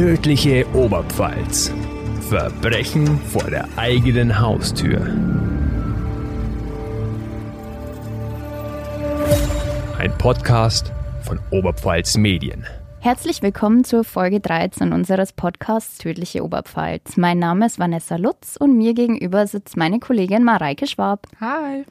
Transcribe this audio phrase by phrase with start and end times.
[0.00, 1.70] Tödliche Oberpfalz.
[2.30, 4.98] Verbrechen vor der eigenen Haustür.
[9.98, 10.90] Ein Podcast
[11.20, 12.64] von Oberpfalz Medien.
[13.00, 17.18] Herzlich willkommen zur Folge 13 unseres Podcasts Tödliche Oberpfalz.
[17.18, 21.26] Mein Name ist Vanessa Lutz und mir gegenüber sitzt meine Kollegin Mareike Schwab.
[21.42, 21.84] Hi.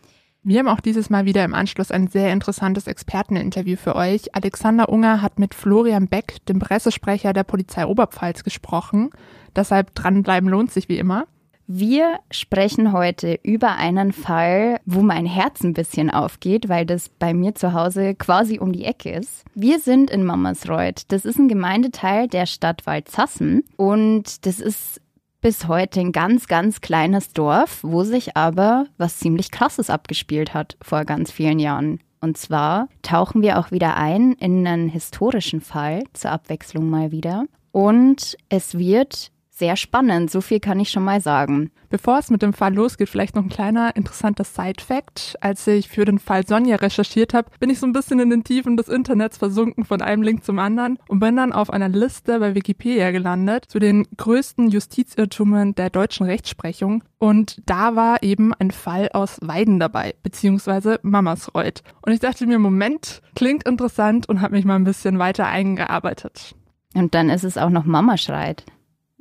[0.50, 4.34] Wir haben auch dieses Mal wieder im Anschluss ein sehr interessantes Experteninterview für euch.
[4.34, 9.12] Alexander Unger hat mit Florian Beck, dem Pressesprecher der Polizei Oberpfalz, gesprochen.
[9.56, 11.28] Deshalb dranbleiben lohnt sich wie immer.
[11.68, 17.36] Wir sprechen heute über einen Fall, wo mein Herz ein bisschen aufgeht, weil das bei
[17.36, 19.46] mir zu Hause quasi um die Ecke ist.
[19.54, 21.04] Wir sind in Mammersreuth.
[21.10, 25.00] Das ist ein Gemeindeteil der Stadt Waldsassen und das ist
[25.42, 30.78] bis heute ein ganz, ganz kleines Dorf, wo sich aber was ziemlich Krasses abgespielt hat
[30.82, 32.00] vor ganz vielen Jahren.
[32.22, 37.46] Und zwar tauchen wir auch wieder ein in einen historischen Fall, zur Abwechslung mal wieder.
[37.72, 41.70] Und es wird sehr spannend, so viel kann ich schon mal sagen.
[41.90, 45.38] Bevor es mit dem Fall losgeht, vielleicht noch ein kleiner interessanter Side-Fact.
[45.42, 48.44] Als ich für den Fall Sonja recherchiert habe, bin ich so ein bisschen in den
[48.44, 52.40] Tiefen des Internets versunken von einem Link zum anderen und bin dann auf einer Liste
[52.40, 57.04] bei Wikipedia gelandet zu den größten Justizirrtümern der deutschen Rechtsprechung.
[57.18, 61.84] Und da war eben ein Fall aus Weiden dabei, beziehungsweise Mamasreuth.
[62.02, 66.56] Und ich dachte mir, Moment, klingt interessant und habe mich mal ein bisschen weiter eingearbeitet.
[66.94, 68.64] Und dann ist es auch noch Mama schreit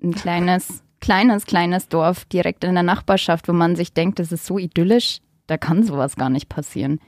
[0.02, 4.46] ein kleines, kleines, kleines Dorf direkt in der Nachbarschaft, wo man sich denkt, das ist
[4.46, 7.00] so idyllisch, da kann sowas gar nicht passieren.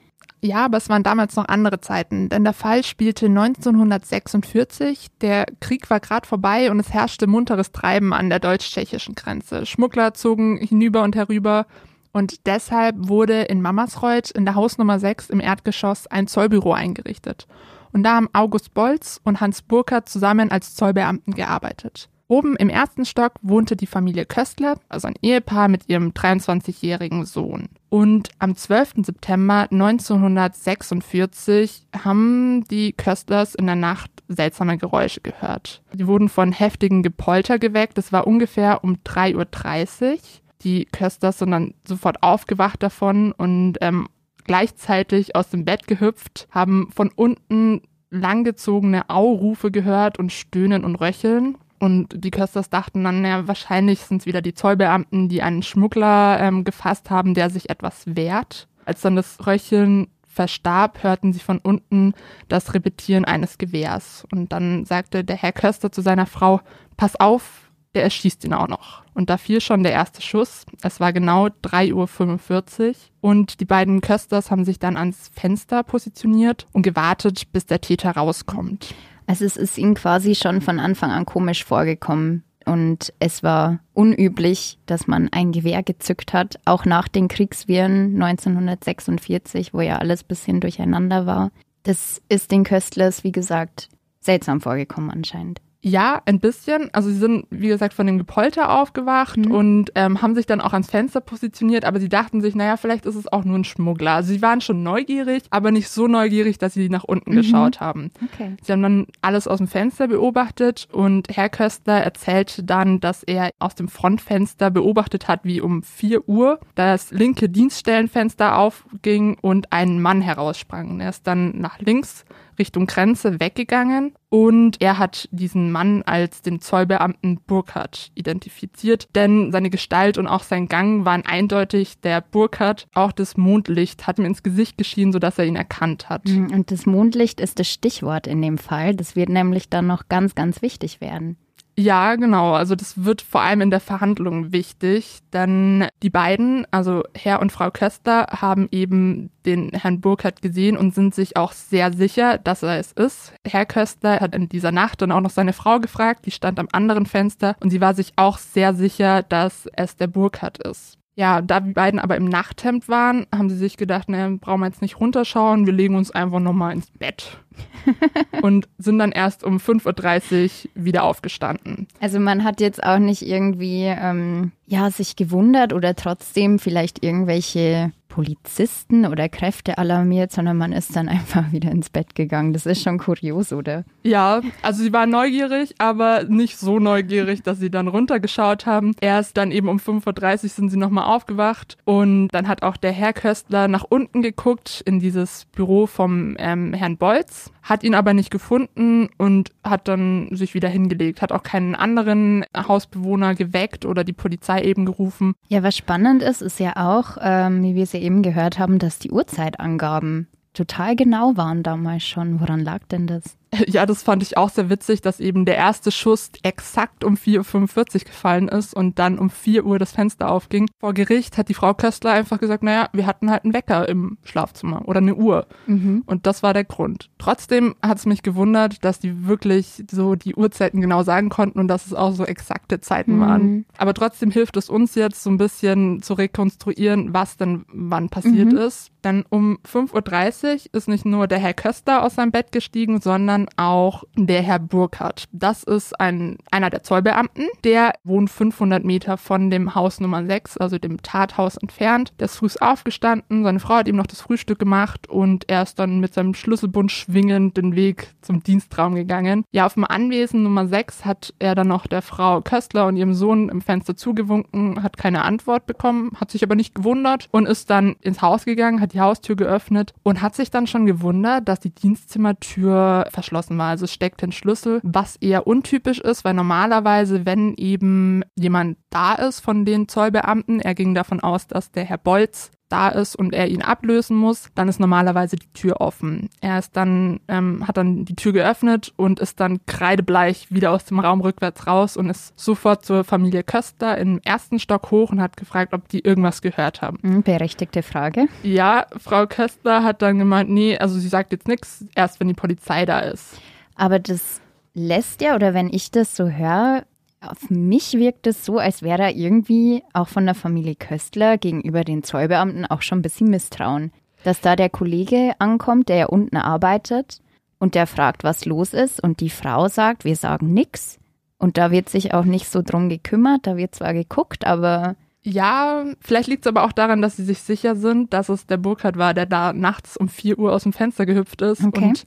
[0.43, 5.09] Ja, aber es waren damals noch andere Zeiten, denn der Fall spielte 1946.
[5.21, 9.67] Der Krieg war gerade vorbei und es herrschte munteres Treiben an der deutsch-tschechischen Grenze.
[9.67, 11.67] Schmuggler zogen hinüber und herüber
[12.13, 17.47] und deshalb wurde in Mammersreuth in der Hausnummer 6 im Erdgeschoss ein Zollbüro eingerichtet.
[17.93, 22.09] Und da haben August Bolz und Hans Burkhardt zusammen als Zollbeamten gearbeitet.
[22.31, 27.71] Oben im ersten Stock wohnte die Familie Köstler, also ein Ehepaar mit ihrem 23-jährigen Sohn.
[27.89, 29.05] Und am 12.
[29.05, 35.83] September 1946 haben die Köstlers in der Nacht seltsame Geräusche gehört.
[35.93, 37.99] Die wurden von heftigen Gepolter geweckt.
[37.99, 40.19] Es war ungefähr um 3.30 Uhr.
[40.63, 44.07] Die Köstlers sind dann sofort aufgewacht davon und ähm,
[44.45, 51.57] gleichzeitig aus dem Bett gehüpft, haben von unten langgezogene Aurufe gehört und Stöhnen und Röcheln.
[51.81, 56.39] Und die Kösters dachten dann, ja, wahrscheinlich sind es wieder die Zollbeamten, die einen Schmuggler
[56.39, 58.69] ähm, gefasst haben, der sich etwas wehrt.
[58.85, 62.13] Als dann das Röcheln verstarb, hörten sie von unten
[62.49, 64.27] das Repetieren eines Gewehrs.
[64.31, 66.61] Und dann sagte der Herr Köster zu seiner Frau,
[66.99, 69.03] pass auf, der erschießt ihn auch noch.
[69.15, 70.67] Und da fiel schon der erste Schuss.
[70.83, 72.95] Es war genau 3.45 Uhr.
[73.21, 78.13] Und die beiden Kösters haben sich dann ans Fenster positioniert und gewartet, bis der Täter
[78.13, 78.95] rauskommt.
[79.31, 82.43] Also es ist ihnen quasi schon von Anfang an komisch vorgekommen.
[82.67, 89.73] Und es war unüblich, dass man ein Gewehr gezückt hat, auch nach den Kriegswirren 1946,
[89.73, 91.53] wo ja alles bisschen durcheinander war.
[91.85, 93.89] Das ist den Köstlers, wie gesagt,
[94.19, 95.61] seltsam vorgekommen anscheinend.
[95.83, 96.91] Ja, ein bisschen.
[96.93, 99.51] Also sie sind, wie gesagt, von dem Gepolter aufgewacht mhm.
[99.51, 103.07] und ähm, haben sich dann auch ans Fenster positioniert, aber sie dachten sich, naja, vielleicht
[103.07, 104.13] ist es auch nur ein Schmuggler.
[104.13, 107.37] Also sie waren schon neugierig, aber nicht so neugierig, dass sie nach unten mhm.
[107.37, 108.11] geschaut haben.
[108.33, 108.57] Okay.
[108.63, 113.51] Sie haben dann alles aus dem Fenster beobachtet und Herr Köster erzählte dann, dass er
[113.59, 120.03] aus dem Frontfenster beobachtet hat, wie um 4 Uhr das linke Dienststellenfenster aufging und ein
[120.03, 121.01] Mann heraussprang.
[121.01, 122.27] Er ist dann nach links
[122.61, 129.71] Richtung Grenze weggegangen und er hat diesen Mann als den Zollbeamten Burkhardt identifiziert, denn seine
[129.71, 132.87] Gestalt und auch sein Gang waren eindeutig der Burkhardt.
[132.95, 136.29] Auch das Mondlicht hat ihm ins Gesicht geschienen, sodass er ihn erkannt hat.
[136.29, 138.95] Mhm, und das Mondlicht ist das Stichwort in dem Fall.
[138.95, 141.37] Das wird nämlich dann noch ganz, ganz wichtig werden.
[141.81, 142.53] Ja, genau.
[142.53, 147.53] Also das wird vor allem in der Verhandlung wichtig, denn die beiden, also Herr und
[147.53, 152.63] Frau Köster, haben eben den Herrn Burkhardt gesehen und sind sich auch sehr sicher, dass
[152.63, 153.33] er es ist.
[153.47, 156.69] Herr Köster hat in dieser Nacht dann auch noch seine Frau gefragt, die stand am
[156.71, 161.00] anderen Fenster und sie war sich auch sehr sicher, dass es der Burkhardt ist.
[161.17, 164.67] Ja, da die beiden aber im Nachthemd waren, haben sie sich gedacht, ne, brauchen wir
[164.67, 167.39] jetzt nicht runterschauen, wir legen uns einfach nochmal ins Bett.
[168.43, 171.89] und sind dann erst um 5.30 Uhr wieder aufgestanden.
[172.01, 177.93] Also man hat jetzt auch nicht irgendwie, ähm, ja, sich gewundert oder trotzdem vielleicht irgendwelche
[178.11, 182.53] Polizisten oder Kräfte alarmiert, sondern man ist dann einfach wieder ins Bett gegangen.
[182.53, 183.85] Das ist schon kurios, oder?
[184.03, 188.95] Ja, also sie war neugierig, aber nicht so neugierig, dass sie dann runtergeschaut haben.
[189.01, 192.93] Erst dann eben um 5.30 Uhr sind sie nochmal aufgewacht und dann hat auch der
[192.93, 198.13] Herr Köstler nach unten geguckt in dieses Büro vom ähm, Herrn Bolz, hat ihn aber
[198.13, 204.03] nicht gefunden und hat dann sich wieder hingelegt, hat auch keinen anderen Hausbewohner geweckt oder
[204.03, 205.35] die Polizei eben gerufen.
[205.49, 208.79] Ja, was spannend ist, ist ja auch, ähm, wie wir es ja eben gehört haben,
[208.79, 212.41] dass die Uhrzeitangaben total genau waren damals schon.
[212.41, 213.37] Woran lag denn das?
[213.67, 217.95] Ja, das fand ich auch sehr witzig, dass eben der erste Schuss exakt um 4.45
[217.95, 220.69] Uhr gefallen ist und dann um 4 Uhr das Fenster aufging.
[220.79, 224.19] Vor Gericht hat die Frau Köstler einfach gesagt, naja, wir hatten halt einen Wecker im
[224.25, 225.47] Schlafzimmer oder eine Uhr.
[225.67, 226.03] Mhm.
[226.07, 227.11] Und das war der Grund.
[227.19, 231.69] Trotzdem hat es mich gewundert, dass die wirklich so die Uhrzeiten genau sagen konnten und
[231.69, 233.21] dass es auch so exakte Zeiten mhm.
[233.21, 233.67] waren.
[233.77, 238.53] Aber trotzdem hilft es uns jetzt so ein bisschen zu rekonstruieren, was denn wann passiert
[238.53, 238.59] mhm.
[238.59, 238.91] ist.
[239.03, 243.40] Dann um 5.30 Uhr ist nicht nur der Herr Köster aus seinem Bett gestiegen, sondern
[243.57, 245.29] auch der Herr Burkhardt.
[245.33, 247.49] Das ist ein, einer der Zollbeamten.
[247.65, 252.13] Der wohnt 500 Meter von dem Haus Nummer 6, also dem Tathaus entfernt.
[252.19, 255.79] Der ist früh aufgestanden, seine Frau hat ihm noch das Frühstück gemacht und er ist
[255.79, 259.45] dann mit seinem Schlüsselbund schwingend den Weg zum Dienstraum gegangen.
[259.53, 263.15] Ja, auf dem Anwesen Nummer 6 hat er dann noch der Frau Köstler und ihrem
[263.15, 267.71] Sohn im Fenster zugewunken, hat keine Antwort bekommen, hat sich aber nicht gewundert und ist
[267.71, 271.61] dann ins Haus gegangen, hat die Haustür geöffnet und hat sich dann schon gewundert, dass
[271.61, 273.69] die Dienstzimmertür verschlossen war.
[273.71, 279.41] Also steckt ein Schlüssel, was eher untypisch ist, weil normalerweise, wenn eben jemand da ist
[279.41, 283.49] von den Zollbeamten, er ging davon aus, dass der Herr Bolz da ist und er
[283.49, 286.31] ihn ablösen muss, dann ist normalerweise die Tür offen.
[286.41, 290.85] Er ist dann, ähm, hat dann die Tür geöffnet und ist dann kreidebleich wieder aus
[290.85, 295.21] dem Raum rückwärts raus und ist sofort zur Familie Köster im ersten Stock hoch und
[295.21, 296.99] hat gefragt, ob die irgendwas gehört haben.
[297.03, 298.29] Hm, berechtigte Frage.
[298.43, 302.35] Ja, Frau Köster hat dann gemeint, nee, also sie sagt jetzt nichts, erst wenn die
[302.35, 303.39] Polizei da ist.
[303.75, 304.41] Aber das
[304.75, 306.85] lässt ja, oder wenn ich das so höre,
[307.21, 311.85] auf mich wirkt es so, als wäre da irgendwie auch von der Familie Köstler gegenüber
[311.85, 313.93] den Zollbeamten auch schon ein bisschen Misstrauen.
[314.25, 317.21] Dass da der Kollege ankommt, der ja unten arbeitet
[317.59, 320.99] und der fragt, was los ist und die Frau sagt, wir sagen nichts.
[321.39, 325.85] Und da wird sich auch nicht so drum gekümmert, da wird zwar geguckt, aber ja,
[326.01, 328.97] vielleicht liegt es aber auch daran, dass sie sich sicher sind, dass es der Burkhardt
[328.97, 331.85] war, der da nachts um 4 Uhr aus dem Fenster gehüpft ist okay.
[331.85, 332.07] und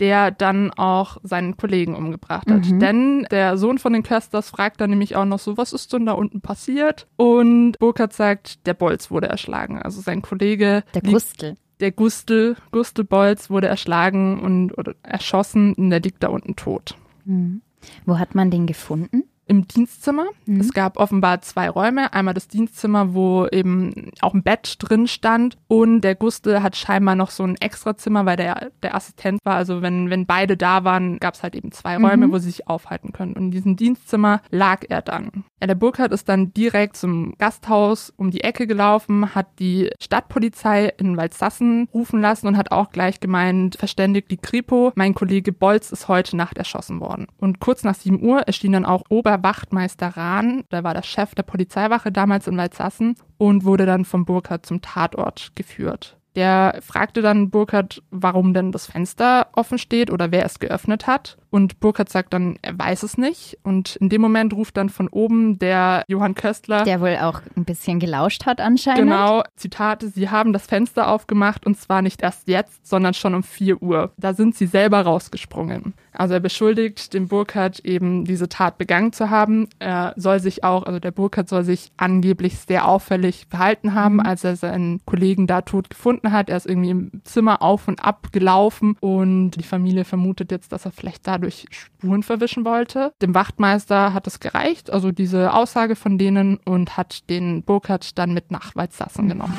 [0.00, 2.66] der dann auch seinen Kollegen umgebracht hat.
[2.66, 2.80] Mhm.
[2.80, 6.06] Denn der Sohn von den Kösters fragt dann nämlich auch noch so, was ist denn
[6.06, 7.06] da unten passiert?
[7.16, 9.80] Und Burkhardt sagt, der Bolz wurde erschlagen.
[9.80, 10.84] Also sein Kollege.
[10.94, 11.56] Der Gustel.
[11.80, 16.96] Der Gustel, Gustel Bolz wurde erschlagen und oder erschossen und der liegt da unten tot.
[17.24, 17.62] Mhm.
[18.06, 19.24] Wo hat man den gefunden?
[19.46, 20.26] Im Dienstzimmer.
[20.46, 20.60] Mhm.
[20.60, 22.12] Es gab offenbar zwei Räume.
[22.12, 25.56] Einmal das Dienstzimmer, wo eben auch ein Bett drin stand.
[25.68, 29.56] Und der Gustel hat scheinbar noch so ein Extrazimmer, weil der, der Assistent war.
[29.56, 32.32] Also wenn, wenn beide da waren, gab es halt eben zwei Räume, mhm.
[32.32, 33.34] wo sie sich aufhalten können.
[33.34, 35.44] Und in diesem Dienstzimmer lag er dann.
[35.60, 40.92] Ja, der Burkhardt ist dann direkt zum Gasthaus um die Ecke gelaufen, hat die Stadtpolizei
[40.98, 45.92] in Waldsassen rufen lassen und hat auch gleich gemeint, verständigt die Kripo, mein Kollege Bolz
[45.92, 47.26] ist heute Nacht erschossen worden.
[47.38, 51.34] Und kurz nach 7 Uhr erschien dann auch Ober Wachtmeister Rahn, der war der Chef
[51.34, 56.16] der Polizeiwache damals in Waldsassen und wurde dann vom Burkhardt zum Tatort geführt.
[56.36, 61.38] Der fragte dann Burkhardt, warum denn das Fenster offen steht oder wer es geöffnet hat.
[61.54, 63.58] Und Burkhardt sagt dann, er weiß es nicht.
[63.62, 66.82] Und in dem Moment ruft dann von oben der Johann Köstler.
[66.82, 69.02] Der wohl auch ein bisschen gelauscht hat anscheinend.
[69.02, 73.44] Genau, Zitate, Sie haben das Fenster aufgemacht und zwar nicht erst jetzt, sondern schon um
[73.44, 74.10] 4 Uhr.
[74.16, 75.94] Da sind Sie selber rausgesprungen.
[76.14, 79.68] Also er beschuldigt den Burkhardt eben diese Tat begangen zu haben.
[79.80, 84.20] Er soll sich auch, also der Burkhardt soll sich angeblich sehr auffällig verhalten haben, mhm.
[84.20, 86.48] als er seinen Kollegen da tot gefunden hat.
[86.48, 90.84] Er ist irgendwie im Zimmer auf und ab gelaufen und die Familie vermutet jetzt, dass
[90.84, 93.12] er vielleicht dadurch dadurch Spuren verwischen wollte.
[93.20, 98.32] Dem Wachtmeister hat es gereicht, also diese Aussage von denen, und hat den Burkhardt dann
[98.32, 99.54] mit nach Waldsassen genommen.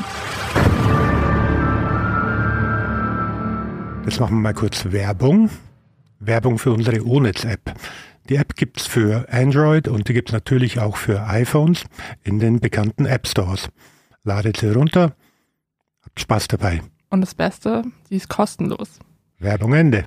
[4.05, 5.49] Jetzt machen wir mal kurz Werbung.
[6.19, 7.73] Werbung für unsere Onetz-App.
[8.29, 11.83] Die App gibt es für Android und die gibt es natürlich auch für iPhones
[12.23, 13.69] in den bekannten App Stores.
[14.23, 15.15] Ladet sie runter,
[16.03, 16.81] habt Spaß dabei.
[17.11, 18.99] Und das Beste, sie ist kostenlos.
[19.37, 20.05] Werbung Ende.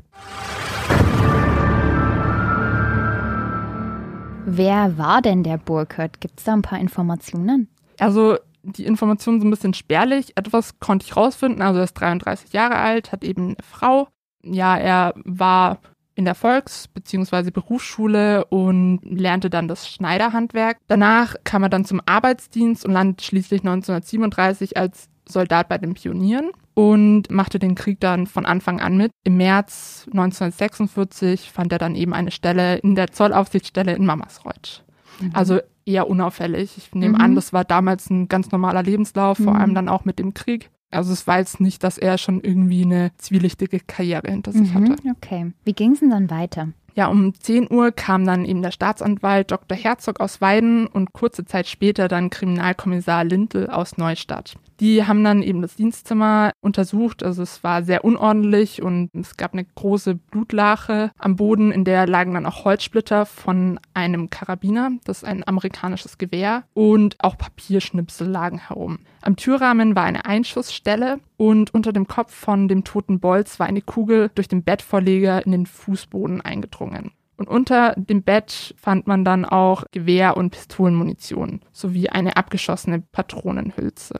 [4.51, 6.21] Wer war denn der Burkhardt?
[6.21, 7.69] Gibt es da ein paar Informationen?
[7.99, 10.33] Also die Informationen sind ein bisschen spärlich.
[10.37, 11.63] Etwas konnte ich rausfinden.
[11.63, 14.09] Also er ist 33 Jahre alt, hat eben eine Frau.
[14.43, 15.79] Ja, er war
[16.15, 17.51] in der Volks- bzw.
[17.51, 20.79] Berufsschule und lernte dann das Schneiderhandwerk.
[20.89, 26.51] Danach kam er dann zum Arbeitsdienst und landete schließlich 1937 als Soldat bei den Pionieren
[26.75, 29.11] und machte den Krieg dann von Anfang an mit.
[29.25, 34.85] Im März 1946 fand er dann eben eine Stelle in der Zollaufsichtsstelle in Mamasreuth.
[35.21, 35.31] Mhm.
[35.33, 36.77] Also eher unauffällig.
[36.77, 37.25] Ich nehme mhm.
[37.25, 39.61] an, das war damals ein ganz normaler Lebenslauf, vor mhm.
[39.61, 40.71] allem dann auch mit dem Krieg.
[40.91, 44.91] Also es war jetzt nicht, dass er schon irgendwie eine zwielichtige Karriere hinter sich mhm,
[44.91, 44.97] hatte.
[45.17, 45.53] Okay.
[45.65, 46.69] Wie ging es denn dann weiter?
[46.99, 49.79] Ja, um 10 Uhr kam dann eben der Staatsanwalt Dr.
[49.79, 54.57] Herzog aus Weiden und kurze Zeit später dann Kriminalkommissar Lintel aus Neustadt.
[54.81, 57.23] Die haben dann eben das Dienstzimmer untersucht.
[57.23, 62.09] Also es war sehr unordentlich und es gab eine große Blutlache am Boden, in der
[62.09, 68.29] lagen dann auch Holzsplitter von einem Karabiner, das ist ein amerikanisches Gewehr, und auch Papierschnipsel
[68.29, 68.99] lagen herum.
[69.21, 73.83] Am Türrahmen war eine Einschussstelle und unter dem Kopf von dem toten Bolz war eine
[73.83, 77.13] Kugel durch den Bettvorleger in den Fußboden eingedrungen.
[77.37, 84.19] Und unter dem Bett fand man dann auch Gewehr- und Pistolenmunition sowie eine abgeschossene Patronenhülse.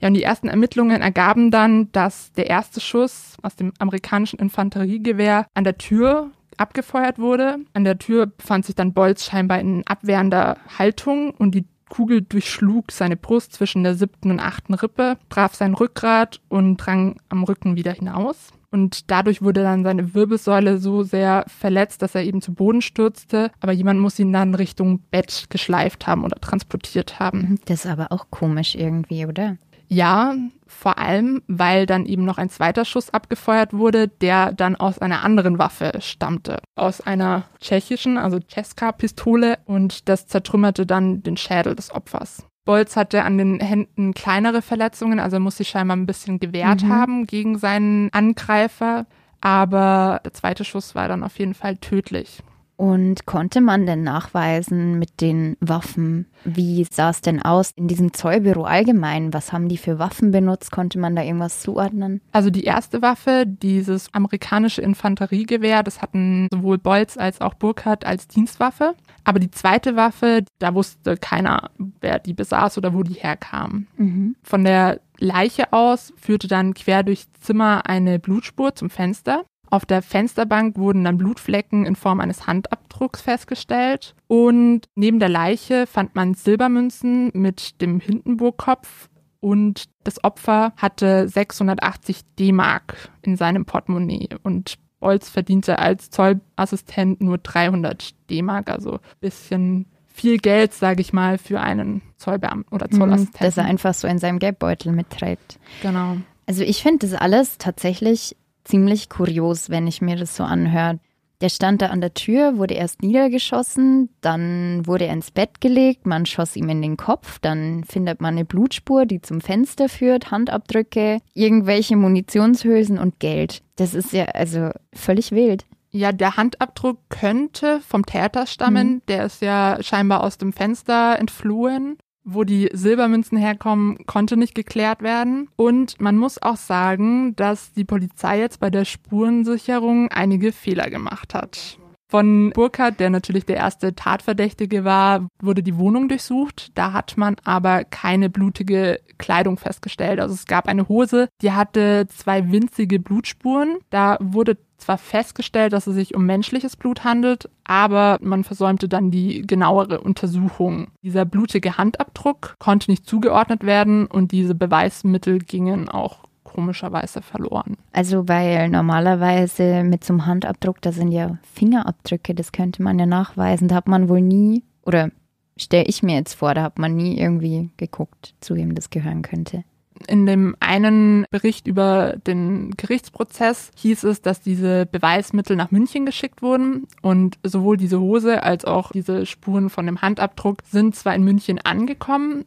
[0.00, 5.46] Ja, und die ersten Ermittlungen ergaben dann, dass der erste Schuss aus dem amerikanischen Infanteriegewehr
[5.54, 7.58] an der Tür abgefeuert wurde.
[7.72, 12.90] An der Tür befand sich dann Bolz scheinbar in abwehrender Haltung und die Kugel durchschlug
[12.90, 17.76] seine Brust zwischen der siebten und achten Rippe, traf sein Rückgrat und drang am Rücken
[17.76, 18.48] wieder hinaus.
[18.70, 23.50] Und dadurch wurde dann seine Wirbelsäule so sehr verletzt, dass er eben zu Boden stürzte.
[23.60, 27.60] Aber jemand muss ihn dann Richtung Bett geschleift haben oder transportiert haben.
[27.66, 29.58] Das ist aber auch komisch irgendwie, oder?
[29.92, 30.34] Ja,
[30.66, 35.22] vor allem, weil dann eben noch ein zweiter Schuss abgefeuert wurde, der dann aus einer
[35.22, 36.60] anderen Waffe stammte.
[36.76, 42.46] Aus einer tschechischen, also Czeska-Pistole und das zertrümmerte dann den Schädel des Opfers.
[42.64, 46.88] Bolz hatte an den Händen kleinere Verletzungen, also muss sich scheinbar ein bisschen gewehrt mhm.
[46.88, 49.06] haben gegen seinen Angreifer.
[49.42, 52.42] Aber der zweite Schuss war dann auf jeden Fall tödlich.
[52.76, 58.12] Und konnte man denn nachweisen mit den Waffen, wie sah es denn aus in diesem
[58.12, 59.32] Zollbüro allgemein?
[59.32, 60.72] Was haben die für Waffen benutzt?
[60.72, 62.20] Konnte man da irgendwas zuordnen?
[62.32, 68.26] Also die erste Waffe, dieses amerikanische Infanteriegewehr, das hatten sowohl Bolz als auch Burkhardt als
[68.26, 68.94] Dienstwaffe.
[69.24, 73.86] Aber die zweite Waffe, da wusste keiner, wer die besaß oder wo die herkam.
[73.96, 74.34] Mhm.
[74.42, 79.44] Von der Leiche aus führte dann quer durchs Zimmer eine Blutspur zum Fenster.
[79.72, 84.14] Auf der Fensterbank wurden dann Blutflecken in Form eines Handabdrucks festgestellt.
[84.26, 89.08] Und neben der Leiche fand man Silbermünzen mit dem Hindenburgkopf
[89.40, 97.38] und das Opfer hatte 680 D-Mark in seinem Portemonnaie und Bolz verdiente als Zollassistent nur
[97.38, 103.46] 300 D-Mark, also bisschen viel Geld, sage ich mal, für einen Zollbeamten oder mhm, Zollassistenten.
[103.46, 105.58] Dass er einfach so in seinem Geldbeutel mitträgt.
[105.80, 106.18] Genau.
[106.44, 110.98] Also ich finde das alles tatsächlich ziemlich kurios, wenn ich mir das so anhöre.
[111.42, 116.06] Der stand da an der Tür, wurde erst niedergeschossen, dann wurde er ins Bett gelegt,
[116.06, 120.30] man schoss ihm in den Kopf, dann findet man eine Blutspur, die zum Fenster führt,
[120.30, 123.62] Handabdrücke, irgendwelche Munitionshülsen und Geld.
[123.74, 125.64] Das ist ja also völlig wild.
[125.90, 128.88] Ja, der Handabdruck könnte vom Täter stammen.
[128.88, 129.02] Mhm.
[129.08, 131.98] Der ist ja scheinbar aus dem Fenster entflohen.
[132.24, 135.48] Wo die Silbermünzen herkommen, konnte nicht geklärt werden.
[135.56, 141.34] Und man muss auch sagen, dass die Polizei jetzt bei der Spurensicherung einige Fehler gemacht
[141.34, 141.78] hat.
[142.12, 146.70] Von Burkhardt, der natürlich der erste Tatverdächtige war, wurde die Wohnung durchsucht.
[146.74, 150.20] Da hat man aber keine blutige Kleidung festgestellt.
[150.20, 153.78] Also es gab eine Hose, die hatte zwei winzige Blutspuren.
[153.88, 159.10] Da wurde zwar festgestellt, dass es sich um menschliches Blut handelt, aber man versäumte dann
[159.10, 160.88] die genauere Untersuchung.
[161.02, 167.76] Dieser blutige Handabdruck konnte nicht zugeordnet werden und diese Beweismittel gingen auch komischerweise verloren.
[167.92, 173.06] Also weil normalerweise mit so einem Handabdruck, da sind ja Fingerabdrücke, das könnte man ja
[173.06, 173.68] nachweisen.
[173.68, 175.10] Da hat man wohl nie, oder
[175.56, 179.22] stelle ich mir jetzt vor, da hat man nie irgendwie geguckt, zu wem das gehören
[179.22, 179.64] könnte.
[180.08, 186.42] In dem einen Bericht über den Gerichtsprozess hieß es, dass diese Beweismittel nach München geschickt
[186.42, 191.24] wurden und sowohl diese Hose als auch diese Spuren von dem Handabdruck sind zwar in
[191.24, 192.44] München angekommen,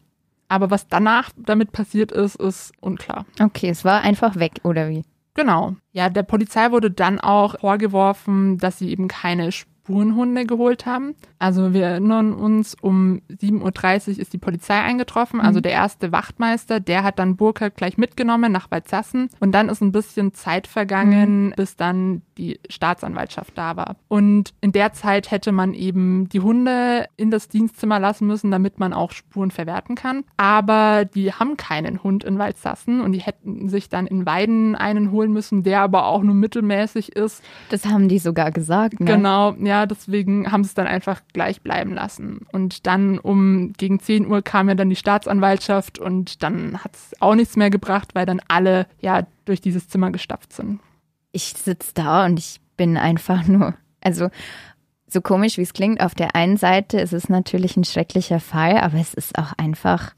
[0.47, 3.25] aber was danach damit passiert ist, ist unklar.
[3.41, 5.03] Okay, es war einfach weg, oder wie?
[5.33, 5.75] Genau.
[5.91, 11.13] Ja, der Polizei wurde dann auch vorgeworfen, dass sie eben keine Spuren Spurenhunde geholt haben.
[11.38, 15.39] Also wir erinnern uns, um 7.30 Uhr ist die Polizei eingetroffen.
[15.39, 15.63] Also mhm.
[15.63, 19.30] der erste Wachtmeister, der hat dann Burkhardt gleich mitgenommen nach Walzassen.
[19.39, 21.54] Und dann ist ein bisschen Zeit vergangen, mhm.
[21.56, 23.96] bis dann die Staatsanwaltschaft da war.
[24.08, 28.80] Und in der Zeit hätte man eben die Hunde in das Dienstzimmer lassen müssen, damit
[28.80, 30.24] man auch Spuren verwerten kann.
[30.36, 35.12] Aber die haben keinen Hund in Waldsassen und die hätten sich dann in Weiden einen
[35.12, 37.44] holen müssen, der aber auch nur mittelmäßig ist.
[37.70, 39.06] Das haben die sogar gesagt, ne?
[39.06, 42.46] Genau, ja ja, deswegen haben sie es dann einfach gleich bleiben lassen.
[42.51, 47.13] Und dann um gegen 10 Uhr kam ja dann die Staatsanwaltschaft und dann hat es
[47.20, 50.79] auch nichts mehr gebracht, weil dann alle ja durch dieses Zimmer gestapft sind.
[51.32, 54.29] Ich sitze da und ich bin einfach nur, also
[55.08, 58.77] so komisch wie es klingt, auf der einen Seite ist es natürlich ein schrecklicher Fall,
[58.77, 60.13] aber es ist auch einfach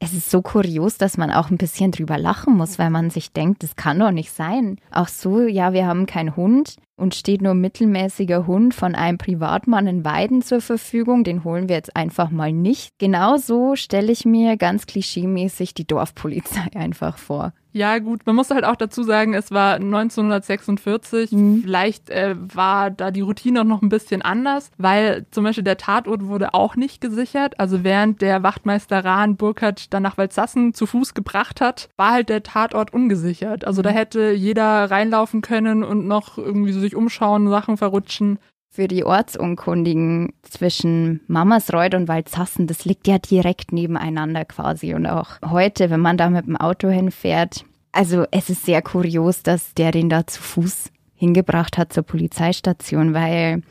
[0.00, 3.32] es ist so kurios, dass man auch ein bisschen drüber lachen muss, weil man sich
[3.32, 4.76] denkt, das kann doch nicht sein.
[4.92, 9.86] Auch so, ja, wir haben keinen Hund und steht nur mittelmäßiger Hund von einem Privatmann
[9.86, 12.90] in Weiden zur Verfügung, den holen wir jetzt einfach mal nicht.
[12.98, 17.52] Genauso stelle ich mir ganz klischeemäßig die Dorfpolizei einfach vor.
[17.78, 21.30] Ja, gut, man muss halt auch dazu sagen, es war 1946.
[21.30, 21.62] Mhm.
[21.62, 26.26] Vielleicht äh, war da die Routine noch ein bisschen anders, weil zum Beispiel der Tatort
[26.26, 27.60] wurde auch nicht gesichert.
[27.60, 32.30] Also während der Wachtmeister Rahn Burkhardt dann nach Waldsassen zu Fuß gebracht hat, war halt
[32.30, 33.64] der Tatort ungesichert.
[33.64, 33.94] Also da mhm.
[33.94, 40.34] hätte jeder reinlaufen können und noch irgendwie so sich umschauen, Sachen verrutschen für die Ortsunkundigen
[40.42, 44.94] zwischen Mamasreuth und Waldsassen, das liegt ja direkt nebeneinander quasi.
[44.94, 49.42] Und auch heute, wenn man da mit dem Auto hinfährt, also es ist sehr kurios,
[49.42, 53.62] dass der den da zu Fuß hingebracht hat zur Polizeistation, weil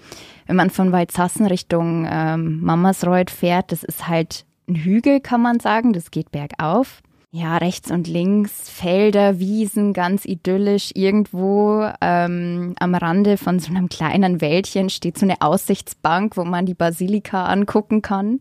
[0.45, 5.59] wenn man von Waldsassen Richtung ähm, Mamasreuth fährt, das ist halt ein Hügel, kann man
[5.59, 10.91] sagen, das geht bergauf ja, rechts und links Felder, Wiesen, ganz idyllisch.
[10.95, 16.65] Irgendwo ähm, am Rande von so einem kleinen Wäldchen steht so eine Aussichtsbank, wo man
[16.65, 18.39] die Basilika angucken kann.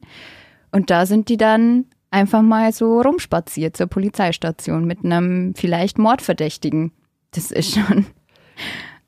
[0.71, 6.93] Und da sind die dann einfach mal so rumspaziert zur Polizeistation mit einem vielleicht Mordverdächtigen.
[7.33, 8.07] Das ist schon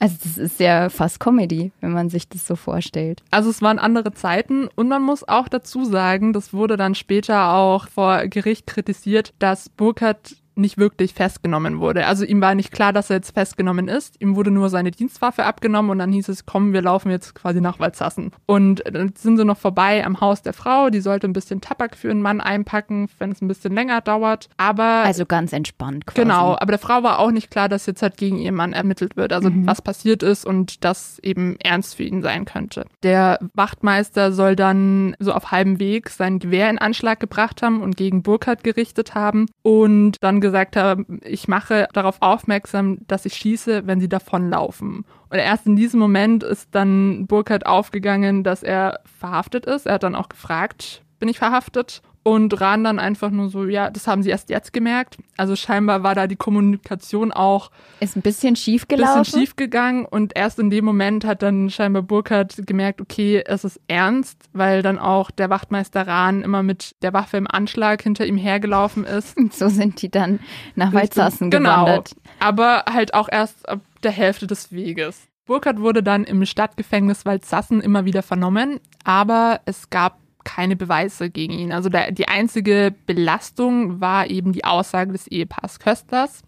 [0.00, 3.22] also das ist ja fast Comedy, wenn man sich das so vorstellt.
[3.30, 7.52] Also es waren andere Zeiten und man muss auch dazu sagen, das wurde dann später
[7.54, 12.06] auch vor Gericht kritisiert, dass Burkhardt nicht wirklich festgenommen wurde.
[12.06, 14.20] Also ihm war nicht klar, dass er jetzt festgenommen ist.
[14.20, 17.60] Ihm wurde nur seine Dienstwaffe abgenommen und dann hieß es, komm, wir laufen jetzt quasi
[17.60, 18.32] nach Walzassen.
[18.46, 20.90] Und dann sind sie noch vorbei am Haus der Frau.
[20.90, 24.48] Die sollte ein bisschen Tabak für einen Mann einpacken, wenn es ein bisschen länger dauert.
[24.56, 26.06] Aber also ganz entspannt.
[26.06, 26.20] Quasi.
[26.20, 29.16] Genau, aber der Frau war auch nicht klar, dass jetzt halt gegen ihren Mann ermittelt
[29.16, 29.32] wird.
[29.32, 29.66] Also mhm.
[29.66, 32.86] was passiert ist und das eben ernst für ihn sein könnte.
[33.02, 37.96] Der Wachtmeister soll dann so auf halbem Weg sein Gewehr in Anschlag gebracht haben und
[37.96, 43.86] gegen Burkhardt gerichtet haben und dann gesagt haben, ich mache darauf aufmerksam, dass ich schieße,
[43.86, 45.04] wenn sie davonlaufen.
[45.30, 49.86] Und erst in diesem Moment ist dann Burkhardt aufgegangen, dass er verhaftet ist.
[49.86, 52.02] Er hat dann auch gefragt, bin ich verhaftet?
[52.24, 55.16] Und Rahn dann einfach nur so, ja, das haben sie erst jetzt gemerkt.
[55.38, 57.70] Also scheinbar war da die Kommunikation auch.
[58.00, 59.22] Ist ein bisschen schief gelaufen.
[59.22, 63.64] Bisschen schief gegangen und erst in dem Moment hat dann scheinbar Burkhardt gemerkt, okay, es
[63.64, 68.26] ist ernst, weil dann auch der Wachtmeister Rahn immer mit der Waffe im Anschlag hinter
[68.26, 69.36] ihm hergelaufen ist.
[69.50, 70.40] So sind die dann
[70.74, 72.14] nach Waldsassen genau, gewandert.
[72.38, 75.26] Aber halt auch erst ab der Hälfte des Weges.
[75.46, 81.52] Burkhardt wurde dann im Stadtgefängnis Waldsassen immer wieder vernommen, aber es gab keine Beweise gegen
[81.52, 81.72] ihn.
[81.72, 86.42] Also der, die einzige Belastung war eben die Aussage des Ehepaars Köstlers.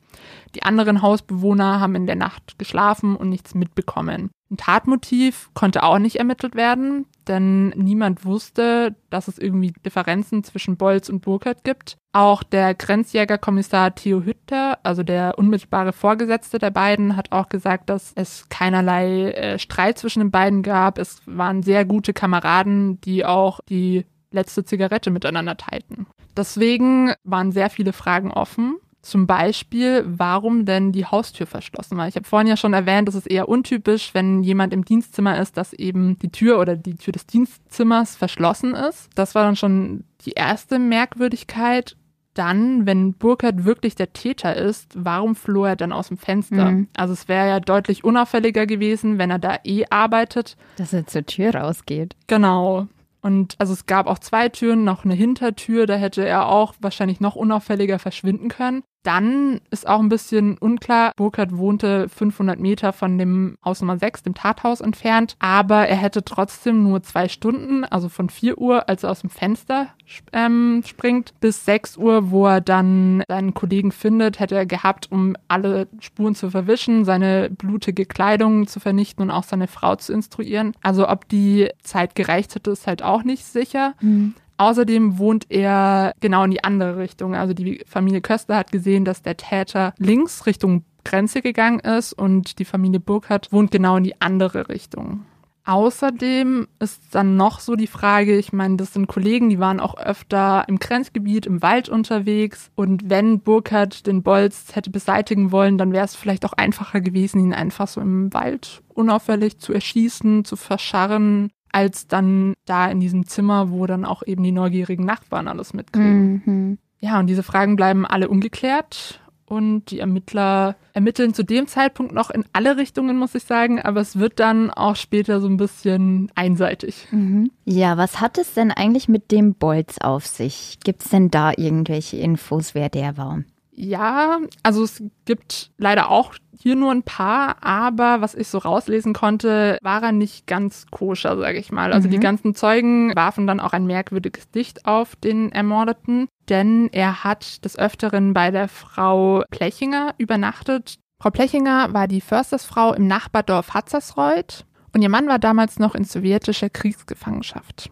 [0.54, 4.30] Die anderen Hausbewohner haben in der Nacht geschlafen und nichts mitbekommen.
[4.50, 10.76] Ein Tatmotiv konnte auch nicht ermittelt werden, denn niemand wusste, dass es irgendwie Differenzen zwischen
[10.76, 11.96] Bolz und Burkhardt gibt.
[12.12, 18.12] Auch der Grenzjägerkommissar Theo Hütter, also der unmittelbare Vorgesetzte der beiden, hat auch gesagt, dass
[18.16, 20.98] es keinerlei äh, Streit zwischen den beiden gab.
[20.98, 26.06] Es waren sehr gute Kameraden, die auch die letzte Zigarette miteinander teilten.
[26.36, 28.76] Deswegen waren sehr viele Fragen offen.
[29.02, 32.06] Zum Beispiel, warum denn die Haustür verschlossen war.
[32.06, 35.56] Ich habe vorhin ja schon erwähnt, es ist eher untypisch, wenn jemand im Dienstzimmer ist,
[35.56, 39.08] dass eben die Tür oder die Tür des Dienstzimmers verschlossen ist.
[39.14, 41.96] Das war dann schon die erste Merkwürdigkeit.
[42.34, 46.70] Dann, wenn Burkhardt wirklich der Täter ist, warum floh er dann aus dem Fenster?
[46.70, 46.88] Mhm.
[46.96, 50.56] Also es wäre ja deutlich unauffälliger gewesen, wenn er da eh arbeitet.
[50.76, 52.14] Dass er zur Tür rausgeht.
[52.28, 52.86] Genau.
[53.22, 57.20] Und also es gab auch zwei Türen, noch eine Hintertür, da hätte er auch wahrscheinlich
[57.20, 58.82] noch unauffälliger verschwinden können.
[59.02, 64.24] Dann ist auch ein bisschen unklar, Burkhardt wohnte 500 Meter von dem Haus Nummer 6,
[64.24, 69.04] dem Tathaus, entfernt, aber er hätte trotzdem nur zwei Stunden, also von 4 Uhr, als
[69.04, 69.88] er aus dem Fenster
[70.32, 75.34] ähm, springt, bis 6 Uhr, wo er dann seinen Kollegen findet, hätte er gehabt, um
[75.48, 80.72] alle Spuren zu verwischen, seine blutige Kleidung zu vernichten und auch seine Frau zu instruieren.
[80.82, 83.94] Also ob die Zeit gereicht hätte, ist halt auch nicht sicher.
[84.00, 84.34] Mhm.
[84.60, 87.34] Außerdem wohnt er genau in die andere Richtung.
[87.34, 92.58] Also die Familie Köster hat gesehen, dass der Täter links Richtung Grenze gegangen ist und
[92.58, 95.24] die Familie Burkhardt wohnt genau in die andere Richtung.
[95.64, 99.96] Außerdem ist dann noch so die Frage, ich meine, das sind Kollegen, die waren auch
[99.96, 102.70] öfter im Grenzgebiet, im Wald unterwegs.
[102.74, 107.40] Und wenn Burkhardt den Bolz hätte beseitigen wollen, dann wäre es vielleicht auch einfacher gewesen,
[107.40, 113.26] ihn einfach so im Wald unauffällig zu erschießen, zu verscharren, als dann da in diesem
[113.26, 116.42] Zimmer, wo dann auch eben die neugierigen Nachbarn alles mitkriegen.
[116.44, 116.78] Mhm.
[117.00, 122.30] Ja, und diese Fragen bleiben alle ungeklärt und die Ermittler ermitteln zu dem Zeitpunkt noch
[122.30, 126.30] in alle Richtungen, muss ich sagen, aber es wird dann auch später so ein bisschen
[126.36, 127.08] einseitig.
[127.10, 127.50] Mhm.
[127.64, 130.78] Ja, was hat es denn eigentlich mit dem Bolz auf sich?
[130.84, 133.42] Gibt es denn da irgendwelche Infos, wer der war?
[133.82, 139.14] Ja, also es gibt leider auch hier nur ein paar, aber was ich so rauslesen
[139.14, 141.90] konnte, war er nicht ganz koscher, sage ich mal.
[141.90, 142.12] Also Mhm.
[142.12, 147.64] die ganzen Zeugen warfen dann auch ein merkwürdiges Licht auf den Ermordeten, denn er hat
[147.64, 150.96] des Öfteren bei der Frau Plechinger übernachtet.
[151.18, 156.04] Frau Plechinger war die Förstersfrau im Nachbardorf Hatzersreuth und ihr Mann war damals noch in
[156.04, 157.90] sowjetischer Kriegsgefangenschaft.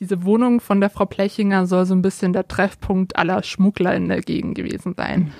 [0.00, 4.08] Diese Wohnung von der Frau Plechinger soll so ein bisschen der Treffpunkt aller Schmuggler in
[4.08, 5.32] der Gegend gewesen sein.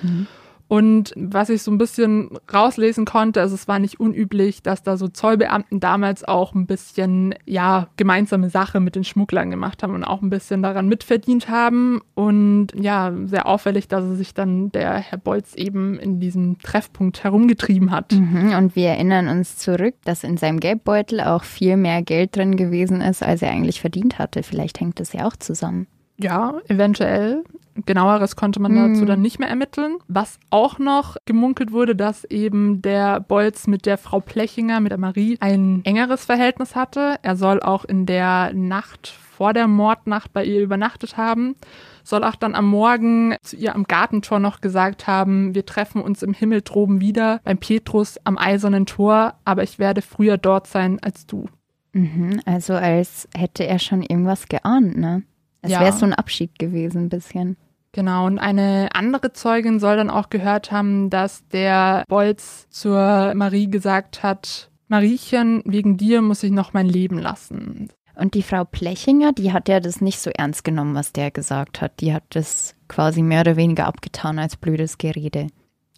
[0.69, 4.97] Und was ich so ein bisschen rauslesen konnte, also es war nicht unüblich, dass da
[4.97, 10.03] so Zollbeamten damals auch ein bisschen, ja, gemeinsame Sache mit den Schmugglern gemacht haben und
[10.03, 12.01] auch ein bisschen daran mitverdient haben.
[12.13, 17.23] Und ja, sehr auffällig, dass er sich dann der Herr Bolz eben in diesem Treffpunkt
[17.23, 18.11] herumgetrieben hat.
[18.11, 18.53] Mhm.
[18.55, 23.01] Und wir erinnern uns zurück, dass in seinem Geldbeutel auch viel mehr Geld drin gewesen
[23.01, 24.43] ist, als er eigentlich verdient hatte.
[24.43, 25.87] Vielleicht hängt das ja auch zusammen.
[26.19, 27.43] Ja, eventuell.
[27.85, 28.93] Genaueres konnte man Hm.
[28.93, 29.97] dazu dann nicht mehr ermitteln.
[30.09, 34.99] Was auch noch gemunkelt wurde, dass eben der Bolz mit der Frau Plechinger, mit der
[34.99, 37.15] Marie, ein engeres Verhältnis hatte.
[37.21, 41.55] Er soll auch in der Nacht vor der Mordnacht bei ihr übernachtet haben.
[42.03, 46.21] Soll auch dann am Morgen zu ihr am Gartentor noch gesagt haben, wir treffen uns
[46.21, 50.99] im Himmel droben wieder beim Petrus am Eisernen Tor, aber ich werde früher dort sein
[51.01, 51.45] als du.
[51.93, 52.41] Mhm.
[52.45, 55.23] Also als hätte er schon irgendwas geahnt, ne?
[55.61, 55.81] Es Ja.
[55.81, 57.57] wäre so ein Abschied gewesen, ein bisschen.
[57.91, 63.69] Genau, und eine andere Zeugin soll dann auch gehört haben, dass der Bolz zur Marie
[63.69, 67.89] gesagt hat, Mariechen, wegen dir muss ich noch mein Leben lassen.
[68.15, 71.79] Und die Frau Plechinger, die hat ja das nicht so ernst genommen, was der gesagt
[71.81, 72.01] hat.
[72.01, 75.47] Die hat das quasi mehr oder weniger abgetan als blödes Gerede.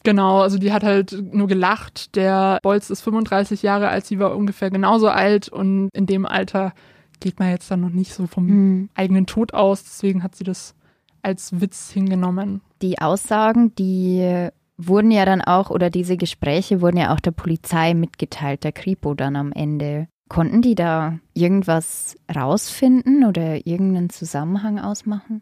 [0.04, 2.16] Genau, also die hat halt nur gelacht.
[2.16, 6.74] Der Bolz ist 35 Jahre alt, sie war ungefähr genauso alt und in dem Alter
[7.22, 8.90] geht man jetzt dann noch nicht so vom Mhm.
[8.96, 9.84] eigenen Tod aus.
[9.84, 10.76] Deswegen hat sie das
[11.22, 12.62] als Witz hingenommen.
[12.82, 17.94] Die Aussagen, die wurden ja dann auch, oder diese Gespräche wurden ja auch der Polizei
[17.94, 20.08] mitgeteilt, der Kripo dann am Ende.
[20.28, 25.42] Konnten die da irgendwas rausfinden oder irgendeinen Zusammenhang ausmachen?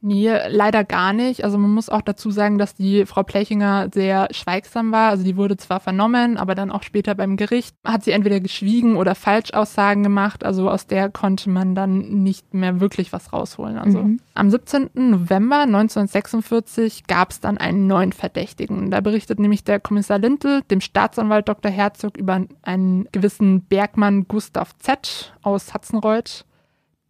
[0.00, 1.42] Nee, leider gar nicht.
[1.44, 5.10] Also man muss auch dazu sagen, dass die Frau Plechinger sehr schweigsam war.
[5.10, 8.96] Also die wurde zwar vernommen, aber dann auch später beim Gericht hat sie entweder geschwiegen
[8.96, 10.44] oder Falschaussagen gemacht.
[10.44, 13.76] Also aus der konnte man dann nicht mehr wirklich was rausholen.
[13.78, 14.20] Also Mhm.
[14.34, 14.90] am 17.
[15.10, 18.90] November 1946 gab es dann einen neuen Verdächtigen.
[18.90, 21.70] Da berichtet nämlich der Kommissar Lintel dem Staatsanwalt Dr.
[21.70, 25.34] Herzog über einen gewissen Bergmann Gustav Z.
[25.42, 26.44] aus Hatzenreuth.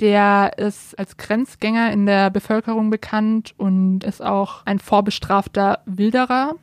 [0.00, 6.54] Der ist als Grenzgänger in der Bevölkerung bekannt und ist auch ein vorbestrafter Wilderer.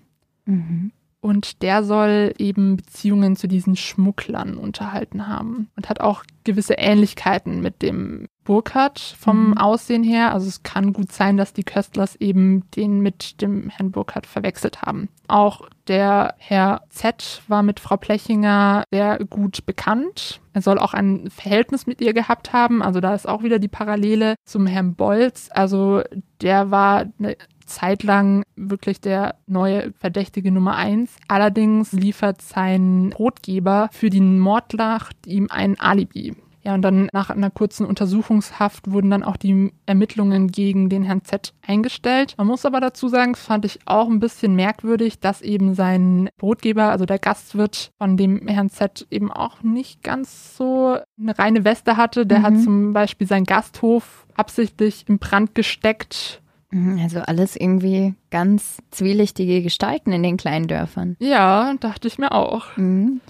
[0.45, 0.91] Mhm.
[1.19, 7.61] Und der soll eben Beziehungen zu diesen Schmugglern unterhalten haben und hat auch gewisse Ähnlichkeiten
[7.61, 9.57] mit dem Burkhardt vom Mhm.
[9.57, 10.33] Aussehen her.
[10.33, 14.83] Also es kann gut sein, dass die Köstlers eben den mit dem Herrn Burkhardt verwechselt
[14.83, 15.09] haben.
[15.27, 20.41] Auch der Herr Z war mit Frau Plechinger sehr gut bekannt.
[20.53, 22.81] Er soll auch ein Verhältnis mit ihr gehabt haben.
[22.81, 25.49] Also da ist auch wieder die Parallele zum Herrn Bolz.
[25.51, 26.01] Also
[26.41, 27.35] der war eine
[27.65, 31.17] Zeit lang wirklich der neue Verdächtige Nummer eins.
[31.27, 36.35] Allerdings liefert sein Brotgeber für die Mordlacht ihm ein Alibi.
[36.65, 41.23] Ja, und dann nach einer kurzen Untersuchungshaft wurden dann auch die Ermittlungen gegen den Herrn
[41.23, 42.34] Z eingestellt.
[42.38, 46.30] Man muss aber dazu sagen, das fand ich auch ein bisschen merkwürdig, dass eben sein
[46.38, 51.63] Brotgeber, also der Gastwirt von dem Herrn Z eben auch nicht ganz so eine reine
[51.65, 52.25] Weste hatte.
[52.25, 52.43] Der Mhm.
[52.43, 59.62] hat zum Beispiel seinen Gasthof absichtlich in Brand gesteckt Mhm, Also alles irgendwie ganz zwielichtige
[59.62, 61.15] Gestalten in den kleinen Dörfern.
[61.19, 62.75] Ja, dachte ich mir auch.
[62.75, 63.21] Mhm.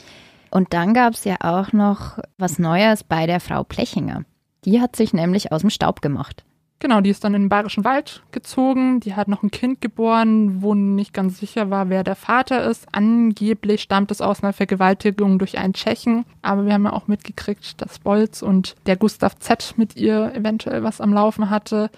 [0.56, 4.24] Und dann gab es ja auch noch was Neues bei der Frau Plechinger.
[4.64, 6.46] Die hat sich nämlich aus dem Staub gemacht.
[6.80, 9.00] Genau, die ist dann in den Bayerischen Wald gezogen.
[9.00, 12.88] Die hat noch ein Kind geboren, wo nicht ganz sicher war, wer der Vater ist.
[12.92, 16.26] Angeblich stammt es aus einer Vergewaltigung durch einen Tschechen.
[16.42, 20.84] Aber wir haben ja auch mitgekriegt, dass Bolz und der Gustav Z mit ihr eventuell
[20.84, 21.90] was am Laufen hatte.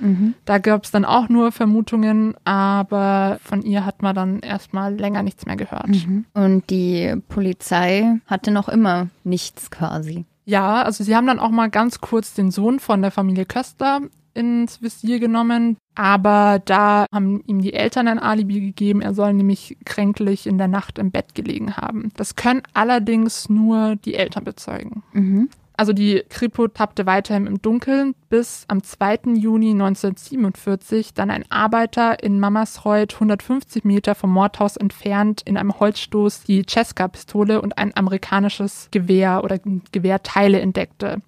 [0.45, 5.23] Da gab es dann auch nur Vermutungen, aber von ihr hat man dann erstmal länger
[5.23, 5.89] nichts mehr gehört.
[6.33, 10.25] Und die Polizei hatte noch immer nichts quasi.
[10.45, 14.01] Ja, also sie haben dann auch mal ganz kurz den Sohn von der Familie Köster
[14.38, 19.78] ins Visier genommen, aber da haben ihm die Eltern ein Alibi gegeben, er soll nämlich
[19.84, 22.12] kränklich in der Nacht im Bett gelegen haben.
[22.15, 25.04] Das können allerdings nur die Eltern bezeugen.
[25.13, 25.50] Mhm.
[25.78, 29.36] Also die Kripo tappte weiterhin im Dunkeln, bis am 2.
[29.36, 36.43] Juni 1947 dann ein Arbeiter in Mamasreuth 150 Meter vom Mordhaus entfernt in einem Holzstoß
[36.43, 39.60] die Cesca-Pistole und ein amerikanisches Gewehr oder
[39.91, 41.21] Gewehrteile entdeckte.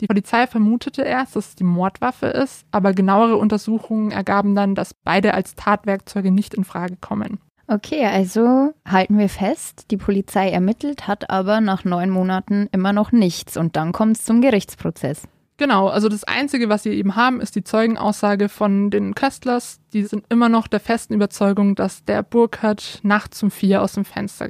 [0.00, 4.94] Die Polizei vermutete erst, dass es die Mordwaffe ist, aber genauere Untersuchungen ergaben dann, dass
[4.94, 7.38] beide als Tatwerkzeuge nicht in Frage kommen.
[7.66, 13.12] Okay, also halten wir fest, die Polizei ermittelt, hat aber nach neun Monaten immer noch
[13.12, 15.28] nichts und dann kommt es zum Gerichtsprozess.
[15.60, 19.78] Genau, also das Einzige, was sie eben haben, ist die Zeugenaussage von den Köstlers.
[19.92, 24.06] Die sind immer noch der festen Überzeugung, dass der Burkhardt nachts um vier aus dem
[24.06, 24.48] Fenster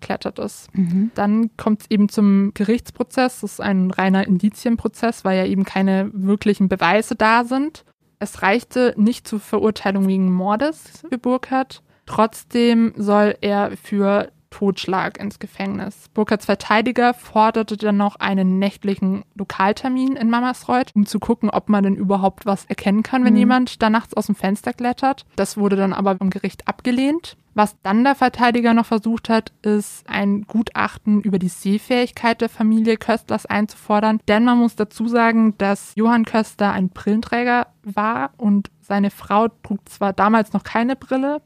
[0.00, 0.74] geklettert ist.
[0.74, 1.10] Mhm.
[1.14, 3.40] Dann kommt es eben zum Gerichtsprozess.
[3.40, 7.84] Das ist ein reiner Indizienprozess, weil ja eben keine wirklichen Beweise da sind.
[8.18, 11.82] Es reichte nicht zur Verurteilung wegen Mordes für Burkhardt.
[12.06, 16.08] Trotzdem soll er für Totschlag ins Gefängnis.
[16.14, 21.84] Burkhards Verteidiger forderte dann noch einen nächtlichen Lokaltermin in Mamasreuth, um zu gucken, ob man
[21.84, 23.38] denn überhaupt was erkennen kann, wenn Mhm.
[23.38, 25.26] jemand da nachts aus dem Fenster klettert.
[25.36, 27.36] Das wurde dann aber vom Gericht abgelehnt.
[27.58, 32.96] Was dann der Verteidiger noch versucht hat, ist ein Gutachten über die Sehfähigkeit der Familie
[32.96, 34.20] Köstlers einzufordern.
[34.28, 39.80] Denn man muss dazu sagen, dass Johann Köstler ein Brillenträger war und seine Frau trug
[39.88, 41.42] zwar damals noch keine Brille,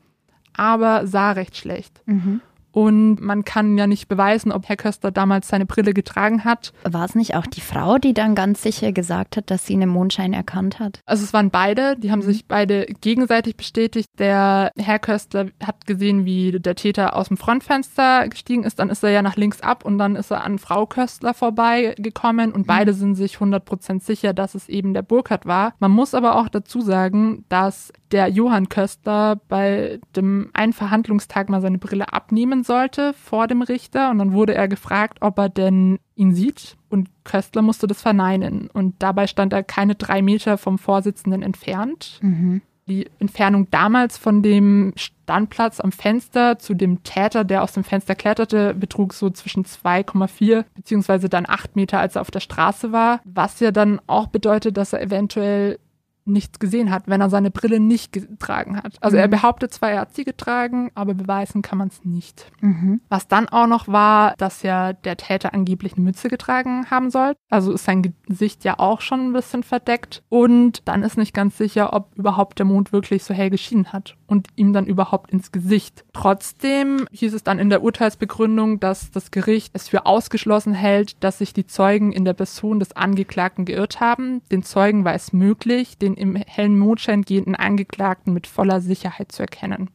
[0.54, 2.02] aber sah recht schlecht.
[2.04, 2.42] Mhm.
[2.72, 6.72] Und man kann ja nicht beweisen, ob Herr Köster damals seine Brille getragen hat.
[6.84, 9.90] War es nicht auch die Frau, die dann ganz sicher gesagt hat, dass sie einen
[9.90, 11.00] Mondschein erkannt hat?
[11.06, 14.08] Also es waren beide, die haben sich beide gegenseitig bestätigt.
[14.18, 19.02] Der Herr Köstler hat gesehen, wie der Täter aus dem Frontfenster gestiegen ist, dann ist
[19.02, 22.94] er ja nach links ab und dann ist er an Frau Köstler vorbeigekommen und beide
[22.94, 25.74] sind sich 100% sicher, dass es eben der Burkhardt war.
[25.78, 31.60] Man muss aber auch dazu sagen, dass der Johann Köstler bei dem einen Verhandlungstag mal
[31.60, 35.98] seine Brille abnehmen sollte vor dem Richter und dann wurde er gefragt, ob er denn
[36.14, 40.78] ihn sieht und Köstler musste das verneinen und dabei stand er keine drei Meter vom
[40.78, 42.18] Vorsitzenden entfernt.
[42.22, 42.62] Mhm.
[42.88, 48.16] Die Entfernung damals von dem Standplatz am Fenster zu dem Täter, der aus dem Fenster
[48.16, 53.20] kletterte, betrug so zwischen 2,4 beziehungsweise dann 8 Meter, als er auf der Straße war,
[53.24, 55.78] was ja dann auch bedeutet, dass er eventuell
[56.24, 58.96] nichts gesehen hat, wenn er seine Brille nicht getragen hat.
[59.00, 59.32] Also er Mhm.
[59.32, 62.50] behauptet zwar, er hat sie getragen, aber beweisen kann man es nicht.
[62.60, 63.00] Mhm.
[63.08, 67.34] Was dann auch noch war, dass ja der Täter angeblich eine Mütze getragen haben soll.
[67.50, 70.22] Also ist sein Gesicht ja auch schon ein bisschen verdeckt.
[70.28, 74.16] Und dann ist nicht ganz sicher, ob überhaupt der Mond wirklich so hell geschienen hat
[74.32, 76.04] und ihm dann überhaupt ins Gesicht.
[76.14, 81.38] Trotzdem hieß es dann in der Urteilsbegründung, dass das Gericht es für ausgeschlossen hält, dass
[81.38, 84.40] sich die Zeugen in der Person des Angeklagten geirrt haben.
[84.50, 89.42] Den Zeugen war es möglich, den im hellen Mondschein gehenden Angeklagten mit voller Sicherheit zu
[89.42, 89.90] erkennen.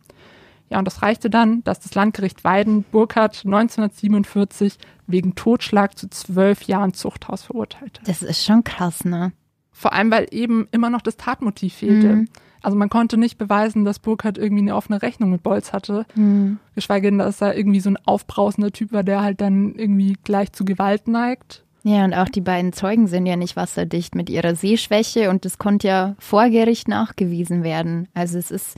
[0.69, 6.63] Ja, und das reichte dann, dass das Landgericht Weiden Burkhardt 1947 wegen Totschlag zu zwölf
[6.63, 8.01] Jahren Zuchthaus verurteilte.
[8.05, 9.31] Das ist schon krass, ne?
[9.71, 12.07] Vor allem, weil eben immer noch das Tatmotiv fehlte.
[12.07, 12.29] Mhm.
[12.67, 16.05] Also man konnte nicht beweisen, dass Burkhardt irgendwie eine offene Rechnung mit Bolz hatte.
[16.15, 16.59] Mhm.
[16.75, 20.51] Geschweige denn, dass er irgendwie so ein aufbrausender Typ war, der halt dann irgendwie gleich
[20.51, 21.63] zu Gewalt neigt.
[21.83, 25.59] Ja, und auch die beiden Zeugen sind ja nicht wasserdicht mit ihrer Sehschwäche und das
[25.59, 28.09] konnte ja vor Gericht nachgewiesen werden.
[28.13, 28.77] Also es ist,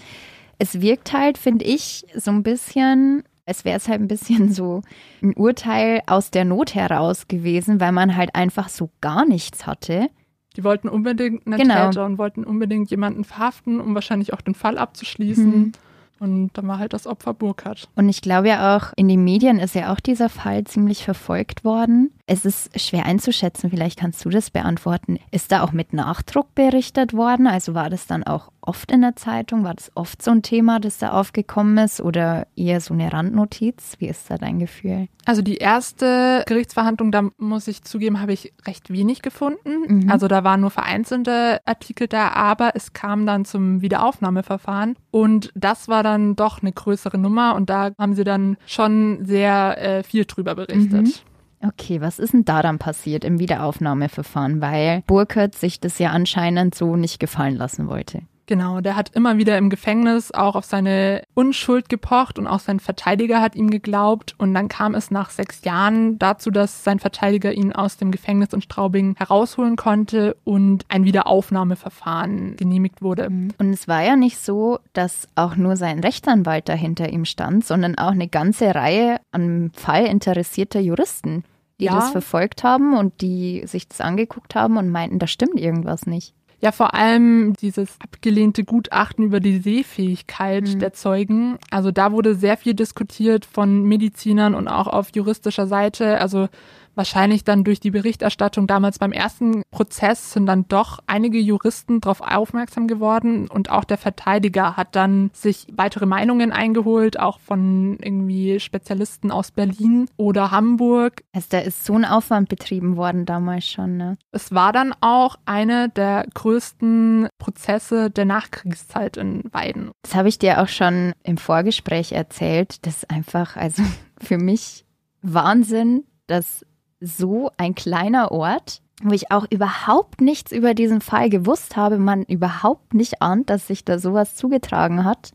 [0.60, 4.84] es wirkt halt, finde ich, so ein bisschen, es wäre es halt ein bisschen so
[5.23, 10.10] ein Urteil aus der Not heraus gewesen, weil man halt einfach so gar nichts hatte.
[10.55, 11.88] Die wollten unbedingt einen Genau.
[11.89, 15.59] Täter und wollten unbedingt jemanden verhaften, um wahrscheinlich auch den Fall abzuschließen.
[15.59, 15.71] Mhm.
[16.19, 17.88] Und dann war halt das Opfer Burkhardt.
[17.95, 21.63] Und ich glaube ja auch, in den Medien ist ja auch dieser Fall ziemlich verfolgt
[21.63, 22.12] worden.
[22.32, 25.18] Es ist schwer einzuschätzen, vielleicht kannst du das beantworten.
[25.32, 27.48] Ist da auch mit Nachdruck berichtet worden?
[27.48, 29.63] Also war das dann auch oft in der Zeitung?
[29.63, 33.96] War das oft so ein Thema, das da aufgekommen ist oder eher so eine Randnotiz?
[33.98, 35.08] Wie ist da dein Gefühl?
[35.26, 40.04] Also die erste Gerichtsverhandlung, da muss ich zugeben, habe ich recht wenig gefunden.
[40.04, 40.12] Mhm.
[40.12, 45.88] Also da waren nur vereinzelte Artikel da, aber es kam dann zum Wiederaufnahmeverfahren und das
[45.88, 50.26] war dann doch eine größere Nummer und da haben sie dann schon sehr äh, viel
[50.26, 51.08] drüber berichtet.
[51.08, 51.13] Mhm.
[51.62, 54.62] Okay, was ist denn da dann passiert im Wiederaufnahmeverfahren?
[54.62, 58.22] Weil Burkhardt sich das ja anscheinend so nicht gefallen lassen wollte.
[58.49, 62.79] Genau, der hat immer wieder im Gefängnis auch auf seine Unschuld gepocht und auch sein
[62.79, 64.33] Verteidiger hat ihm geglaubt.
[64.39, 68.51] Und dann kam es nach sechs Jahren dazu, dass sein Verteidiger ihn aus dem Gefängnis
[68.51, 73.27] in Straubing herausholen konnte und ein Wiederaufnahmeverfahren genehmigt wurde.
[73.27, 77.99] Und es war ja nicht so, dass auch nur sein Rechtsanwalt dahinter ihm stand, sondern
[77.99, 81.43] auch eine ganze Reihe am Fall interessierter Juristen.
[81.79, 81.93] die Ja.
[81.93, 86.33] das verfolgt haben und die sich das angeguckt haben und meinten, da stimmt irgendwas nicht.
[86.62, 90.80] Ja, vor allem dieses abgelehnte Gutachten über die Sehfähigkeit Mhm.
[90.80, 91.58] der Zeugen.
[91.72, 96.19] Also da wurde sehr viel diskutiert von Medizinern und auch auf juristischer Seite.
[96.19, 96.50] Also
[96.95, 102.21] wahrscheinlich dann durch die Berichterstattung damals beim ersten Prozess sind dann doch einige Juristen darauf
[102.21, 108.60] aufmerksam geworden und auch der Verteidiger hat dann sich weitere Meinungen eingeholt, auch von irgendwie
[108.60, 111.23] Spezialisten aus Berlin oder Hamburg.
[111.34, 114.17] Also da ist so ein Aufwand betrieben worden damals schon, ne?
[114.32, 119.91] Es war dann auch eine der größten Prozesse der Nachkriegszeit in Weiden.
[120.04, 122.86] Das habe ich dir auch schon im Vorgespräch erzählt.
[122.86, 123.84] Das ist einfach, also
[124.21, 124.86] für mich
[125.21, 126.65] Wahnsinn, dass
[126.99, 132.23] so ein kleiner Ort, wo ich auch überhaupt nichts über diesen Fall gewusst habe, man
[132.23, 135.31] überhaupt nicht ahnt, dass sich da sowas zugetragen hat,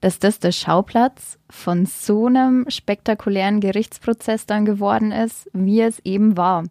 [0.00, 6.36] dass das der Schauplatz von so einem spektakulären Gerichtsprozess dann geworden ist, wie es eben
[6.36, 6.64] war.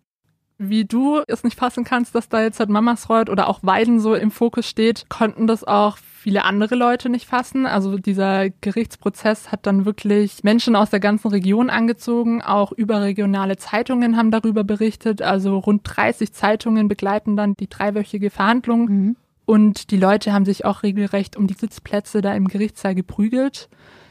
[0.58, 4.14] Wie du es nicht fassen kannst, dass da jetzt halt Mamasreuth oder auch Weiden so
[4.14, 7.66] im Fokus steht, konnten das auch viele andere Leute nicht fassen.
[7.66, 12.42] Also dieser Gerichtsprozess hat dann wirklich Menschen aus der ganzen Region angezogen.
[12.42, 15.22] Auch überregionale Zeitungen haben darüber berichtet.
[15.22, 18.86] Also rund 30 Zeitungen begleiten dann die dreiwöchige Verhandlung.
[18.86, 19.16] Mhm.
[19.46, 23.68] Und die Leute haben sich auch regelrecht um die Sitzplätze da im Gerichtssaal geprügelt,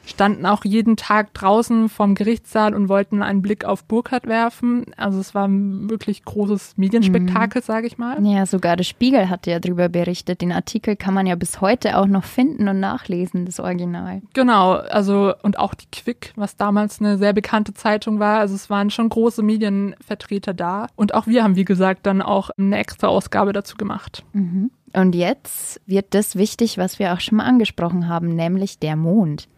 [0.08, 4.86] standen auch jeden Tag draußen vom Gerichtssaal und wollten einen Blick auf Burkhardt werfen.
[4.96, 8.24] Also es war ein wirklich großes Medienspektakel, sage ich mal.
[8.26, 10.40] Ja, sogar der Spiegel hat ja darüber berichtet.
[10.40, 14.22] Den Artikel kann man ja bis heute auch noch finden und nachlesen, das Original.
[14.34, 18.40] Genau, also und auch die Quick, was damals eine sehr bekannte Zeitung war.
[18.40, 20.86] Also es waren schon große Medienvertreter da.
[20.96, 24.24] Und auch wir haben, wie gesagt, dann auch eine extra Ausgabe dazu gemacht.
[24.32, 24.70] Mhm.
[24.94, 29.48] Und jetzt wird das wichtig, was wir auch schon mal angesprochen haben, nämlich der Mond.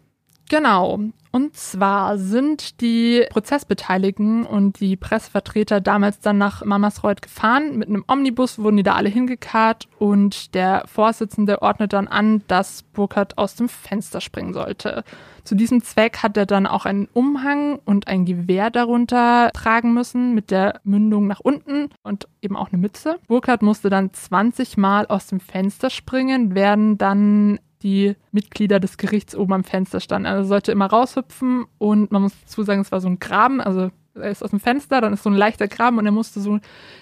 [0.51, 0.99] Genau.
[1.31, 7.79] Und zwar sind die Prozessbeteiligten und die Pressevertreter damals dann nach Mamasreuth gefahren.
[7.79, 12.83] Mit einem Omnibus wurden die da alle hingekarrt und der Vorsitzende ordnet dann an, dass
[12.83, 15.05] Burkhardt aus dem Fenster springen sollte.
[15.45, 20.35] Zu diesem Zweck hat er dann auch einen Umhang und ein Gewehr darunter tragen müssen
[20.35, 23.21] mit der Mündung nach unten und eben auch eine Mütze.
[23.29, 29.35] Burkhardt musste dann 20 Mal aus dem Fenster springen, werden dann die Mitglieder des Gerichts
[29.35, 30.27] oben am Fenster standen.
[30.27, 33.61] Also er sollte immer raushüpfen und man muss dazu sagen, es war so ein Graben,
[33.61, 36.41] also er ist aus dem Fenster, dann ist so ein leichter Graben und er musste
[36.41, 36.59] so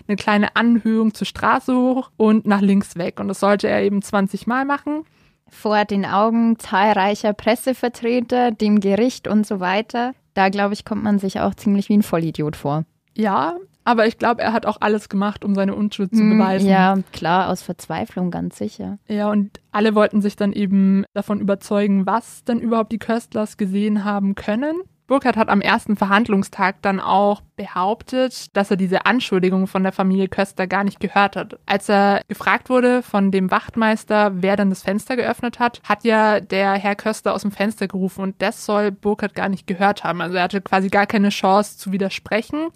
[0.06, 3.20] eine kleine Anhöhung zur Straße hoch und nach links weg.
[3.20, 5.04] Und das sollte er eben 20 Mal machen.
[5.48, 10.12] Vor den Augen zahlreicher Pressevertreter, dem Gericht und so weiter.
[10.34, 12.84] Da, glaube ich, kommt man sich auch ziemlich wie ein Vollidiot vor.
[13.16, 13.56] Ja,
[13.88, 16.68] aber ich glaube, er hat auch alles gemacht, um seine Unschuld zu Hm, beweisen.
[16.68, 18.98] Ja, klar, aus Verzweiflung, ganz sicher.
[19.08, 24.04] Ja, und alle wollten sich dann eben davon überzeugen, was denn überhaupt die Köstlers gesehen
[24.04, 24.76] haben können.
[25.06, 30.28] Burkhardt hat am ersten Verhandlungstag dann auch behauptet, dass er diese Anschuldigung von der Familie
[30.28, 31.58] Köster gar nicht gehört hat.
[31.64, 36.40] Als er gefragt wurde von dem Wachtmeister, wer denn das Fenster geöffnet hat, hat ja
[36.40, 40.20] der Herr Köster aus dem Fenster gerufen und das soll Burkhardt gar nicht gehört haben.
[40.20, 42.66] Also er hatte quasi gar keine Chance zu widersprechen.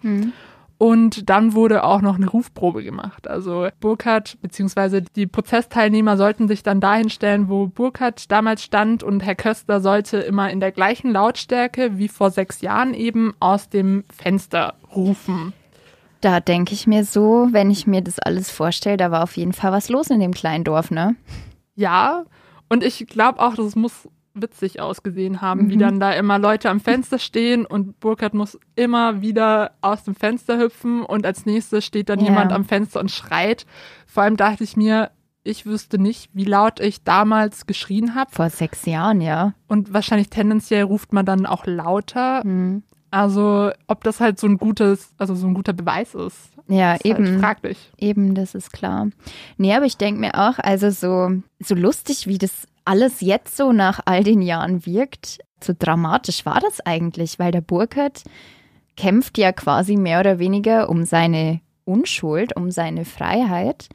[0.77, 3.27] Und dann wurde auch noch eine Rufprobe gemacht.
[3.27, 5.01] Also Burkhardt bzw.
[5.15, 10.17] die Prozessteilnehmer sollten sich dann dahin stellen, wo Burkhardt damals stand und Herr Köster sollte
[10.17, 15.53] immer in der gleichen Lautstärke wie vor sechs Jahren eben aus dem Fenster rufen.
[16.21, 19.53] Da denke ich mir so, wenn ich mir das alles vorstelle, da war auf jeden
[19.53, 21.15] Fall was los in dem kleinen Dorf, ne?
[21.75, 22.23] Ja,
[22.69, 25.79] und ich glaube auch, das muss witzig ausgesehen haben, wie Mhm.
[25.79, 30.57] dann da immer Leute am Fenster stehen und Burkhardt muss immer wieder aus dem Fenster
[30.59, 32.25] hüpfen und als nächstes steht dann Ja.
[32.25, 33.65] jemand am Fenster und schreit.
[34.07, 35.11] Vor allem dachte ich mir,
[35.43, 39.53] ich wüsste nicht, wie laut ich damals geschrien habe Vor sechs Jahren, ja.
[39.67, 42.41] und wahrscheinlich tendenziell ruft man dann auch lauter.
[42.43, 42.83] Hm.
[43.11, 46.49] Also ob das halt so ein gutes, also so ein guter Beweis ist.
[46.67, 47.27] Ja, ist eben.
[47.27, 47.91] Halt fraglich.
[47.97, 49.09] Eben, das ist klar.
[49.57, 53.71] Nee, aber ich denke mir auch, also so, so lustig, wie das alles jetzt so
[53.71, 58.23] nach all den Jahren wirkt, so dramatisch war das eigentlich, weil der Burkhardt
[58.95, 63.89] kämpft ja quasi mehr oder weniger um seine Unschuld, um seine Freiheit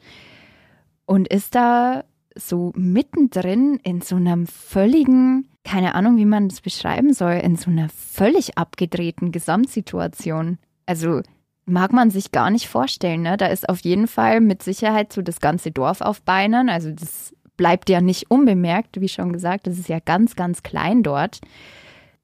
[1.05, 2.03] und ist da
[2.35, 7.71] so mittendrin in so einem völligen, keine Ahnung, wie man das beschreiben soll, in so
[7.71, 10.57] einer völlig abgedrehten Gesamtsituation.
[10.85, 11.21] Also
[11.65, 13.23] mag man sich gar nicht vorstellen.
[13.23, 13.37] Ne?
[13.37, 16.69] Da ist auf jeden Fall mit Sicherheit so das ganze Dorf auf Beinen.
[16.69, 19.67] Also das bleibt ja nicht unbemerkt, wie schon gesagt.
[19.67, 21.41] Das ist ja ganz, ganz klein dort.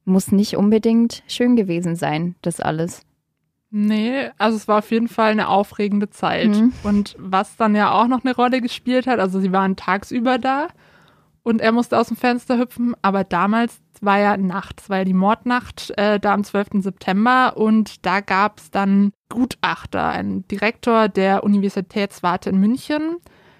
[0.05, 3.05] Muss nicht unbedingt schön gewesen sein, das alles.
[3.69, 6.47] Nee, also es war auf jeden Fall eine aufregende Zeit.
[6.47, 6.71] Mhm.
[6.83, 10.69] Und was dann ja auch noch eine Rolle gespielt hat, also sie waren tagsüber da
[11.43, 15.03] und er musste aus dem Fenster hüpfen, aber damals war ja Nacht, es war ja
[15.03, 16.81] die Mordnacht äh, da am 12.
[16.81, 23.17] September und da gab es dann Gutachter, ein Direktor der Universitätswarte in München,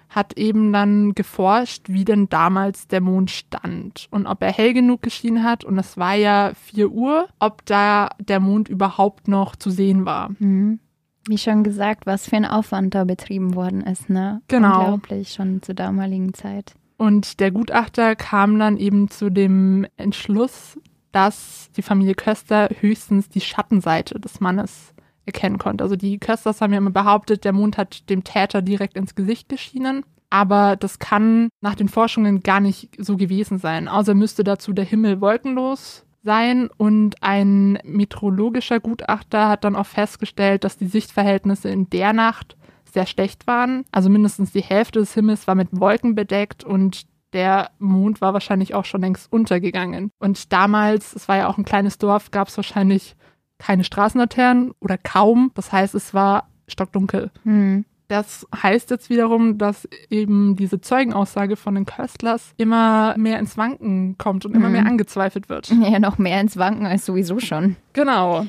[0.08, 5.02] hat eben dann geforscht, wie denn damals der Mond stand und ob er hell genug
[5.02, 5.64] geschienen hat.
[5.64, 10.30] Und es war ja 4 Uhr, ob da der Mond überhaupt noch zu sehen war.
[10.38, 10.80] Mhm.
[11.28, 14.42] Wie schon gesagt, was für ein Aufwand da betrieben worden ist, ne?
[14.46, 14.78] Genau.
[14.78, 16.74] Unglaublich, schon zur damaligen Zeit.
[16.98, 20.78] Und der Gutachter kam dann eben zu dem Entschluss,
[21.12, 24.94] dass die Familie Köster höchstens die Schattenseite des Mannes
[25.26, 25.84] erkennen konnte.
[25.84, 29.48] Also die Kösters haben ja immer behauptet, der Mond hat dem Täter direkt ins Gesicht
[29.48, 30.04] geschienen.
[30.30, 33.88] Aber das kann nach den Forschungen gar nicht so gewesen sein.
[33.88, 40.64] Außer müsste dazu der Himmel wolkenlos sein und ein meteorologischer Gutachter hat dann auch festgestellt,
[40.64, 42.56] dass die Sichtverhältnisse in der Nacht
[42.92, 43.84] sehr schlecht waren.
[43.92, 48.74] Also mindestens die Hälfte des Himmels war mit Wolken bedeckt und der Mond war wahrscheinlich
[48.74, 50.10] auch schon längst untergegangen.
[50.18, 53.14] Und damals, es war ja auch ein kleines Dorf, gab es wahrscheinlich
[53.58, 55.50] keine Straßenlaternen oder kaum.
[55.54, 57.30] Das heißt, es war stockdunkel.
[57.44, 57.84] Hm.
[58.08, 64.16] Das heißt jetzt wiederum, dass eben diese Zeugenaussage von den Köstlers immer mehr ins Wanken
[64.16, 64.72] kommt und immer Mhm.
[64.72, 65.68] mehr angezweifelt wird.
[65.82, 67.74] Ja, noch mehr ins Wanken als sowieso schon.
[67.94, 68.46] Genau.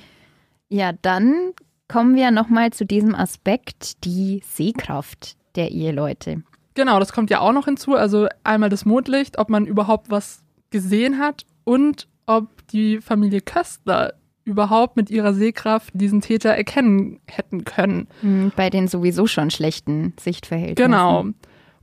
[0.69, 1.53] Ja, dann
[1.87, 6.43] kommen wir nochmal zu diesem Aspekt, die Sehkraft der Eheleute.
[6.75, 7.95] Genau, das kommt ja auch noch hinzu.
[7.95, 14.13] Also einmal das Mondlicht, ob man überhaupt was gesehen hat und ob die Familie Köstler
[14.47, 18.07] überhaupt mit ihrer Sehkraft diesen Täter erkennen hätten können.
[18.21, 20.91] Hm, Bei den sowieso schon schlechten Sichtverhältnissen.
[20.91, 21.25] Genau.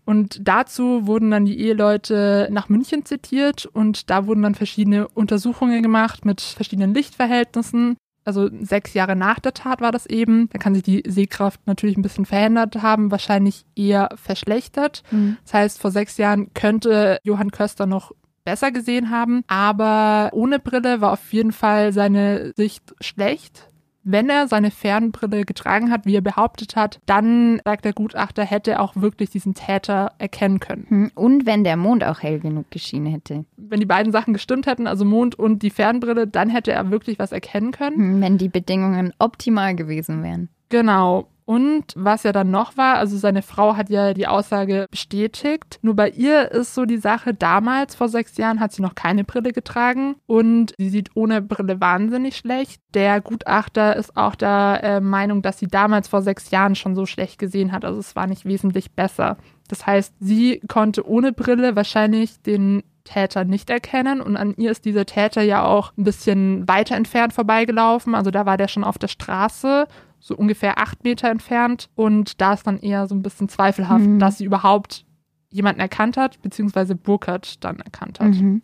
[0.06, 5.82] Und dazu wurden dann die Eheleute nach München zitiert und da wurden dann verschiedene Untersuchungen
[5.82, 7.96] gemacht mit verschiedenen Lichtverhältnissen.
[8.26, 10.48] Also sechs Jahre nach der Tat war das eben.
[10.50, 15.02] Da kann sich die Sehkraft natürlich ein bisschen verändert haben, wahrscheinlich eher verschlechtert.
[15.10, 15.36] Hm.
[15.44, 18.12] Das heißt, vor sechs Jahren könnte Johann Köster noch
[18.44, 23.70] besser gesehen haben, aber ohne Brille war auf jeden Fall seine Sicht schlecht.
[24.06, 28.72] Wenn er seine Fernbrille getragen hat, wie er behauptet hat, dann, sagt der Gutachter, hätte
[28.72, 30.84] er auch wirklich diesen Täter erkennen können.
[30.88, 33.46] Hm, Und wenn der Mond auch hell genug geschienen hätte.
[33.56, 37.18] Wenn die beiden Sachen gestimmt hätten, also Mond und die Fernbrille, dann hätte er wirklich
[37.18, 37.96] was erkennen können.
[37.96, 40.50] Hm, Wenn die Bedingungen optimal gewesen wären.
[40.68, 41.28] Genau.
[41.46, 45.78] Und was ja dann noch war, also seine Frau hat ja die Aussage bestätigt.
[45.82, 49.24] Nur bei ihr ist so die Sache, damals vor sechs Jahren hat sie noch keine
[49.24, 52.80] Brille getragen und sie sieht ohne Brille wahnsinnig schlecht.
[52.94, 57.04] Der Gutachter ist auch der äh, Meinung, dass sie damals vor sechs Jahren schon so
[57.04, 57.84] schlecht gesehen hat.
[57.84, 59.36] Also es war nicht wesentlich besser.
[59.68, 64.86] Das heißt, sie konnte ohne Brille wahrscheinlich den Täter nicht erkennen und an ihr ist
[64.86, 68.14] dieser Täter ja auch ein bisschen weiter entfernt vorbeigelaufen.
[68.14, 69.86] Also da war der schon auf der Straße,
[70.26, 74.18] so ungefähr acht Meter entfernt und da ist dann eher so ein bisschen zweifelhaft, Mhm.
[74.18, 75.04] dass sie überhaupt
[75.50, 78.30] jemanden erkannt hat, beziehungsweise Burkhardt dann erkannt hat.
[78.34, 78.62] Mhm.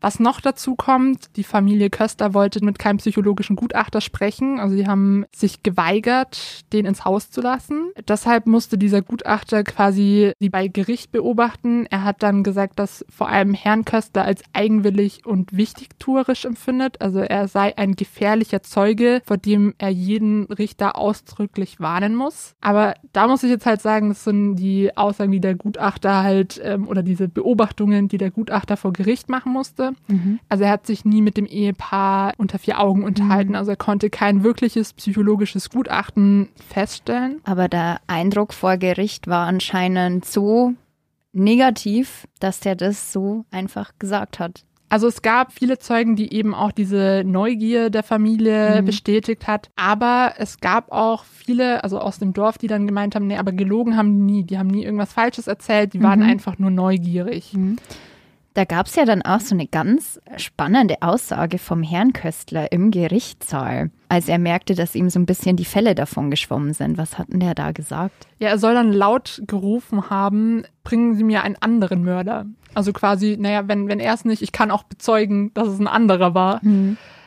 [0.00, 4.58] Was noch dazu kommt, die Familie Köster wollte mit keinem psychologischen Gutachter sprechen.
[4.58, 7.92] Also sie haben sich geweigert, den ins Haus zu lassen.
[8.08, 11.86] Deshalb musste dieser Gutachter quasi sie bei Gericht beobachten.
[11.90, 17.00] Er hat dann gesagt, dass vor allem Herrn Köster als eigenwillig und wichtigtuerisch empfindet.
[17.00, 22.54] Also er sei ein gefährlicher Zeuge, vor dem er jeden Richter ausdrücklich warnen muss.
[22.60, 26.60] Aber da muss ich jetzt halt sagen, das sind die Aussagen, die der Gutachter halt
[26.64, 29.89] ähm, oder diese Beobachtungen, die der Gutachter vor Gericht machen musste.
[30.08, 30.38] Mhm.
[30.48, 33.54] Also er hat sich nie mit dem Ehepaar unter vier Augen unterhalten.
[33.54, 37.40] Also er konnte kein wirkliches psychologisches Gutachten feststellen.
[37.44, 40.74] Aber der Eindruck vor Gericht war anscheinend so
[41.32, 44.64] negativ, dass der das so einfach gesagt hat.
[44.92, 48.86] Also es gab viele Zeugen, die eben auch diese Neugier der Familie Mhm.
[48.86, 49.70] bestätigt hat.
[49.76, 53.52] Aber es gab auch viele, also aus dem Dorf, die dann gemeint haben, nee, aber
[53.52, 54.42] gelogen haben die nie.
[54.42, 55.92] Die haben nie irgendwas Falsches erzählt.
[55.92, 56.26] Die waren Mhm.
[56.30, 57.52] einfach nur neugierig.
[58.54, 62.90] Da gab es ja dann auch so eine ganz spannende Aussage vom Herrn Köstler im
[62.90, 66.98] Gerichtssaal, als er merkte, dass ihm so ein bisschen die Fälle davon geschwommen sind.
[66.98, 68.26] Was hat denn der da gesagt?
[68.38, 72.46] Ja, er soll dann laut gerufen haben, bringen Sie mir einen anderen Mörder.
[72.74, 75.88] Also quasi, naja, wenn, wenn er es nicht, ich kann auch bezeugen, dass es ein
[75.88, 76.60] anderer war.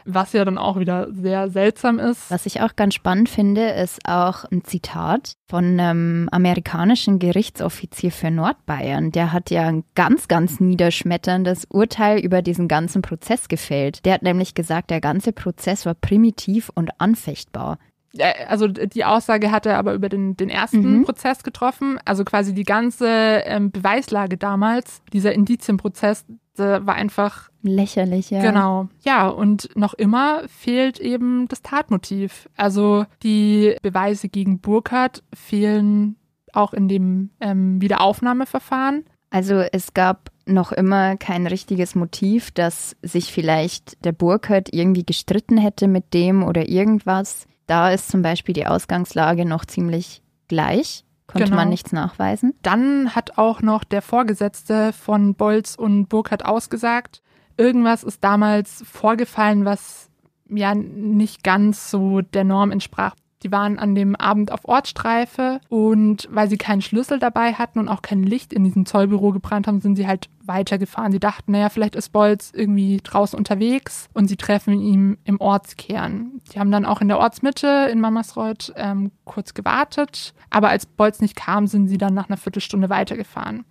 [0.06, 2.30] Was ja dann auch wieder sehr seltsam ist.
[2.30, 8.32] Was ich auch ganz spannend finde, ist auch ein Zitat von einem amerikanischen Gerichtsoffizier für
[8.32, 9.12] Nordbayern.
[9.12, 14.06] Der hat ja ein ganz, ganz niederschmetterndes Urteil über diesen ganzen Prozess gefällt.
[14.06, 17.78] Der hat nämlich gesagt, der ganze Prozess war primitiv und anfechtbar.
[18.16, 21.04] Ja, Also die Aussage hat er aber über den, den ersten Mhm.
[21.06, 21.98] Prozess getroffen.
[22.06, 26.24] Also quasi die ganze ähm, Beweislage damals, dieser Indizienprozess,
[26.60, 28.42] war einfach Lächerlich, ja.
[28.42, 28.90] Genau.
[29.06, 32.50] Ja, und noch immer fehlt eben das Tatmotiv.
[32.58, 36.18] Also die Beweise gegen Burkhardt fehlen
[36.52, 39.06] auch in dem ähm, Wiederaufnahmeverfahren.
[39.30, 45.58] Also es gab noch immer kein richtiges Motiv, dass sich vielleicht der Burkhardt irgendwie gestritten
[45.58, 47.48] hätte mit dem oder irgendwas.
[47.66, 51.06] Da ist zum Beispiel die Ausgangslage noch ziemlich gleich.
[51.34, 51.58] Konnte Genau.
[51.58, 52.54] man nichts nachweisen.
[52.62, 57.22] Dann hat auch noch der Vorgesetzte von Bolz und Burkhardt ausgesagt,
[57.58, 60.10] irgendwas ist damals vorgefallen, was
[60.50, 63.16] ja nicht ganz so der Norm entsprach.
[63.44, 67.90] Die waren an dem Abend auf Ortsstreife und weil sie keinen Schlüssel dabei hatten und
[67.90, 71.12] auch kein Licht in diesem Zollbüro gebrannt haben, sind sie halt weitergefahren.
[71.12, 76.40] Sie dachten, naja, vielleicht ist Bolz irgendwie draußen unterwegs und sie treffen ihn im Ortskern.
[76.54, 81.22] Die haben dann auch in der Ortsmitte in Mamasreuth ähm, kurz gewartet, aber als Bolz
[81.22, 83.66] nicht kam, sind sie dann nach einer Viertelstunde weitergefahren.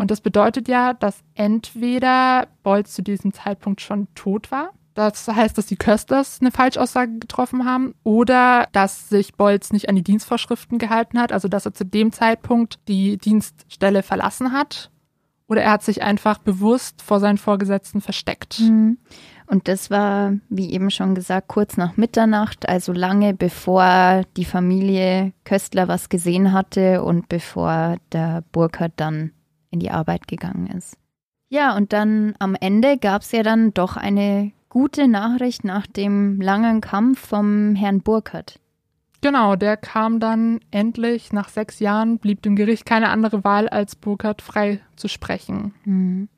[0.00, 4.70] Und das bedeutet ja, dass entweder Bolz zu diesem Zeitpunkt schon tot war.
[4.94, 9.96] Das heißt, dass die Kösters eine Falschaussage getroffen haben oder dass sich Bolz nicht an
[9.96, 14.90] die Dienstvorschriften gehalten hat, also dass er zu dem Zeitpunkt die Dienststelle verlassen hat
[15.52, 18.60] oder er hat sich einfach bewusst vor seinen Vorgesetzten versteckt.
[18.60, 18.98] Mhm.
[19.46, 25.34] Und das war, wie eben schon gesagt, kurz nach Mitternacht, also lange bevor die Familie
[25.44, 29.32] Köstler was gesehen hatte und bevor der Burkhardt dann
[29.70, 30.96] in die Arbeit gegangen ist.
[31.50, 36.40] Ja, und dann am Ende gab es ja dann doch eine gute Nachricht nach dem
[36.40, 38.58] langen Kampf vom Herrn Burkhardt.
[39.20, 43.96] Genau, der kam dann endlich nach sechs Jahren, blieb dem Gericht keine andere Wahl, als
[43.96, 45.74] Burkhardt frei zu sprechen.
[45.84, 46.30] Mhm.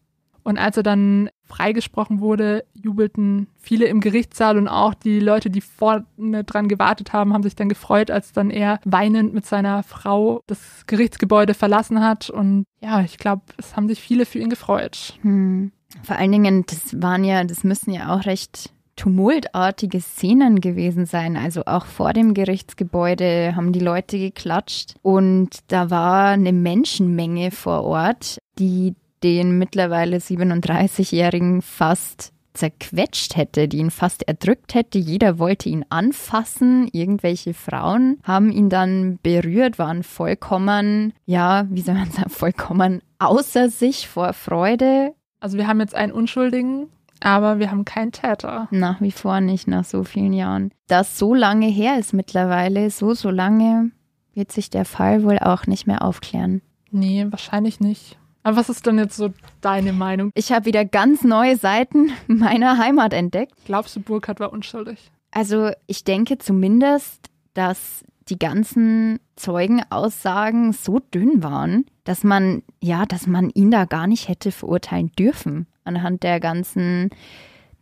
[0.42, 5.60] Und als er dann freigesprochen wurde, jubelten viele im Gerichtssaal und auch die Leute, die
[5.60, 10.42] vorne dran gewartet haben, haben sich dann gefreut, als dann er weinend mit seiner Frau
[10.48, 12.30] das Gerichtsgebäude verlassen hat.
[12.30, 15.14] Und ja, ich glaube, es haben sich viele für ihn gefreut.
[15.22, 15.70] Hm.
[16.02, 21.36] Vor allen Dingen, das waren ja, das müssen ja auch recht tumultartige Szenen gewesen sein.
[21.36, 27.82] Also auch vor dem Gerichtsgebäude haben die Leute geklatscht und da war eine Menschenmenge vor
[27.84, 34.98] Ort, die den mittlerweile 37-Jährigen fast zerquetscht hätte, die ihn fast erdrückt hätte.
[34.98, 36.88] Jeder wollte ihn anfassen.
[36.92, 43.70] Irgendwelche Frauen haben ihn dann berührt, waren vollkommen, ja, wie soll man sagen, vollkommen außer
[43.70, 45.14] sich vor Freude.
[45.44, 46.88] Also wir haben jetzt einen Unschuldigen,
[47.20, 48.66] aber wir haben keinen Täter.
[48.70, 50.72] Nach wie vor nicht, nach so vielen Jahren.
[50.86, 53.90] Das so lange her ist mittlerweile, so, so lange
[54.32, 56.62] wird sich der Fall wohl auch nicht mehr aufklären.
[56.90, 58.18] Nee, wahrscheinlich nicht.
[58.42, 60.30] Aber was ist denn jetzt so deine Meinung?
[60.34, 63.52] Ich habe wieder ganz neue Seiten meiner Heimat entdeckt.
[63.66, 65.10] Glaubst du, Burkhardt war unschuldig?
[65.30, 67.20] Also ich denke zumindest,
[67.52, 74.06] dass die ganzen Zeugenaussagen so dünn waren, dass man, ja, dass man ihn da gar
[74.06, 75.66] nicht hätte verurteilen dürfen.
[75.84, 77.10] Anhand der ganzen,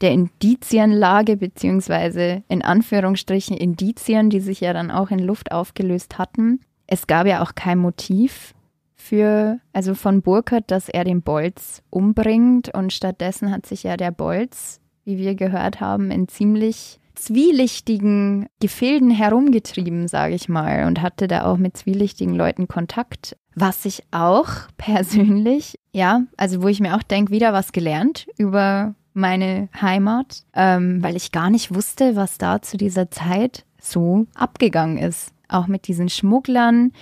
[0.01, 6.61] der Indizienlage, beziehungsweise in Anführungsstrichen Indizien, die sich ja dann auch in Luft aufgelöst hatten.
[6.87, 8.55] Es gab ja auch kein Motiv
[8.97, 14.11] für, also von Burkhardt, dass er den Bolz umbringt und stattdessen hat sich ja der
[14.11, 21.29] Bolz, wie wir gehört haben, in ziemlich zwielichtigen Gefilden herumgetrieben, sage ich mal, und hatte
[21.29, 23.37] da auch mit zwielichtigen Leuten Kontakt.
[23.55, 28.95] Was ich auch persönlich, ja, also wo ich mir auch denke, wieder was gelernt über
[29.15, 34.99] meine Heimat, ähm, weil ich gar nicht wusste, was da zu dieser Zeit so abgegangen
[34.99, 35.33] ist.
[35.49, 36.93] Auch mit diesen Schmugglern.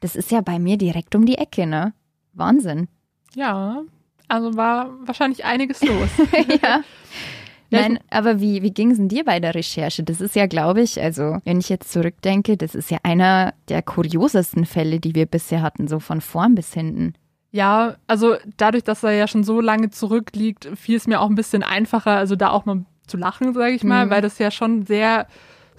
[0.00, 1.94] Das ist ja bei mir direkt um die Ecke, ne?
[2.34, 2.88] Wahnsinn.
[3.34, 3.82] Ja,
[4.28, 6.08] also war wahrscheinlich einiges los.
[6.62, 6.82] ja.
[7.70, 10.02] Nein, aber wie, wie ging es denn dir bei der Recherche?
[10.02, 13.82] Das ist ja, glaube ich, also wenn ich jetzt zurückdenke, das ist ja einer der
[13.82, 17.14] kuriosesten Fälle, die wir bisher hatten, so von vorn bis hinten.
[17.52, 21.34] Ja, also dadurch, dass er ja schon so lange zurückliegt, fiel es mir auch ein
[21.34, 24.10] bisschen einfacher, also da auch mal zu lachen, sage ich mal, Mhm.
[24.10, 25.26] weil das ja schon sehr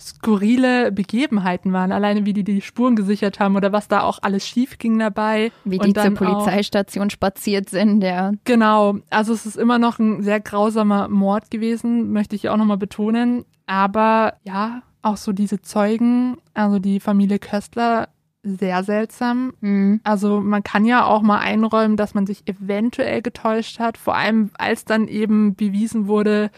[0.01, 1.91] skurrile Begebenheiten waren.
[1.91, 5.51] Alleine wie die die Spuren gesichert haben oder was da auch alles schief ging dabei.
[5.63, 8.31] Wie die zur Polizeistation spaziert sind, ja.
[8.43, 12.77] Genau, also es ist immer noch ein sehr grausamer Mord gewesen, möchte ich auch nochmal
[12.77, 13.45] betonen.
[13.67, 18.09] Aber ja, auch so diese Zeugen, also die Familie Köstler,
[18.43, 19.53] sehr seltsam.
[19.61, 20.01] Mhm.
[20.03, 24.49] Also man kann ja auch mal einräumen, dass man sich eventuell getäuscht hat, vor allem
[24.57, 26.49] als dann eben bewiesen wurde,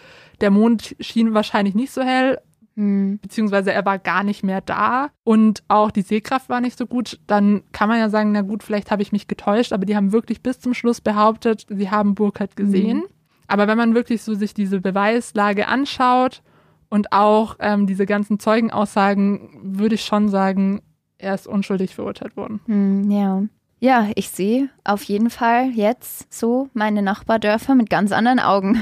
[0.41, 2.39] der Mond schien wahrscheinlich nicht so hell,
[2.75, 3.19] Mhm.
[3.21, 7.19] beziehungsweise er war gar nicht mehr da und auch die Sehkraft war nicht so gut,
[7.27, 10.11] dann kann man ja sagen, na gut, vielleicht habe ich mich getäuscht, aber die haben
[10.11, 13.03] wirklich bis zum Schluss behauptet, sie haben Burkhardt gesehen.
[13.47, 16.41] Aber wenn man wirklich so sich diese Beweislage anschaut
[16.89, 20.81] und auch ähm, diese ganzen Zeugenaussagen, würde ich schon sagen,
[21.17, 22.61] er ist unschuldig verurteilt worden.
[22.65, 23.43] Hm, ja.
[23.83, 28.81] Ja, ich sehe auf jeden Fall jetzt so meine Nachbardörfer mit ganz anderen Augen.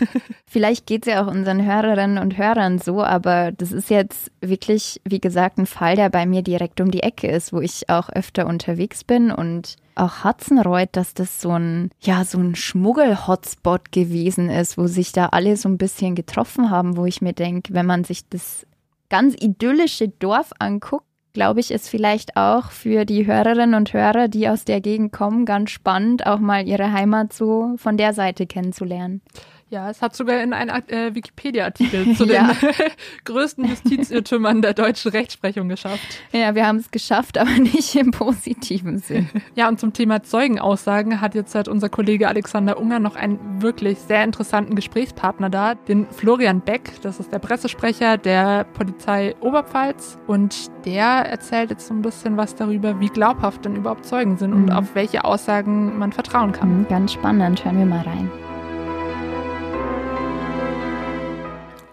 [0.44, 5.00] Vielleicht geht es ja auch unseren Hörerinnen und Hörern so, aber das ist jetzt wirklich,
[5.04, 8.08] wie gesagt, ein Fall, der bei mir direkt um die Ecke ist, wo ich auch
[8.08, 14.50] öfter unterwegs bin und auch Hatzenreuth, dass das so ein, ja, so ein Schmuggel-Hotspot gewesen
[14.50, 17.86] ist, wo sich da alle so ein bisschen getroffen haben, wo ich mir denke, wenn
[17.86, 18.66] man sich das
[19.10, 24.48] ganz idyllische Dorf anguckt, glaube ich, ist vielleicht auch für die Hörerinnen und Hörer, die
[24.48, 29.22] aus der Gegend kommen, ganz spannend, auch mal ihre Heimat so von der Seite kennenzulernen.
[29.70, 32.50] Ja, es hat sogar in einem äh, Wikipedia-Artikel zu den
[33.24, 36.02] größten Justizirrtümern der deutschen Rechtsprechung geschafft.
[36.32, 39.30] Ja, wir haben es geschafft, aber nicht im positiven Sinn.
[39.54, 43.98] Ja, und zum Thema Zeugenaussagen hat jetzt halt unser Kollege Alexander Unger noch einen wirklich
[44.00, 47.00] sehr interessanten Gesprächspartner da, den Florian Beck.
[47.02, 50.18] Das ist der Pressesprecher der Polizei Oberpfalz.
[50.26, 54.50] Und der erzählt jetzt so ein bisschen was darüber, wie glaubhaft denn überhaupt Zeugen sind
[54.50, 54.64] mhm.
[54.64, 56.80] und auf welche Aussagen man vertrauen kann.
[56.80, 57.64] Mhm, ganz spannend.
[57.64, 58.49] Hören wir mal rein.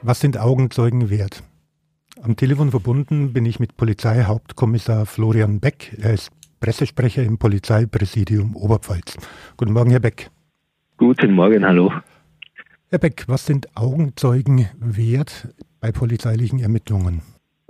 [0.03, 1.43] Was sind Augenzeugen wert?
[2.21, 5.97] Am Telefon verbunden bin ich mit Polizeihauptkommissar Florian Beck.
[5.99, 9.17] Er ist Pressesprecher im Polizeipräsidium Oberpfalz.
[9.57, 10.29] Guten Morgen, Herr Beck.
[10.97, 11.91] Guten Morgen, hallo.
[12.89, 15.49] Herr Beck, was sind Augenzeugen wert
[15.81, 17.21] bei polizeilichen Ermittlungen?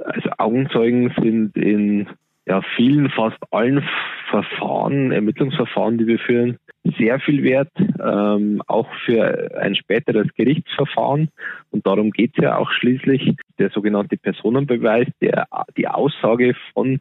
[0.03, 2.07] Also Augenzeugen sind in
[2.45, 3.83] ja, vielen, fast allen
[4.29, 6.57] Verfahren, Ermittlungsverfahren, die wir führen,
[6.97, 11.29] sehr viel wert, ähm, auch für ein späteres Gerichtsverfahren.
[11.71, 13.35] Und darum geht es ja auch schließlich.
[13.59, 16.99] Der sogenannte Personenbeweis, der die Aussage von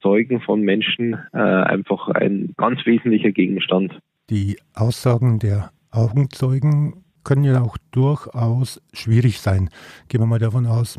[0.00, 3.98] Zeugen, von Menschen, äh, einfach ein ganz wesentlicher Gegenstand.
[4.30, 9.70] Die Aussagen der Augenzeugen können ja auch durchaus schwierig sein.
[10.08, 10.98] Gehen wir mal davon aus,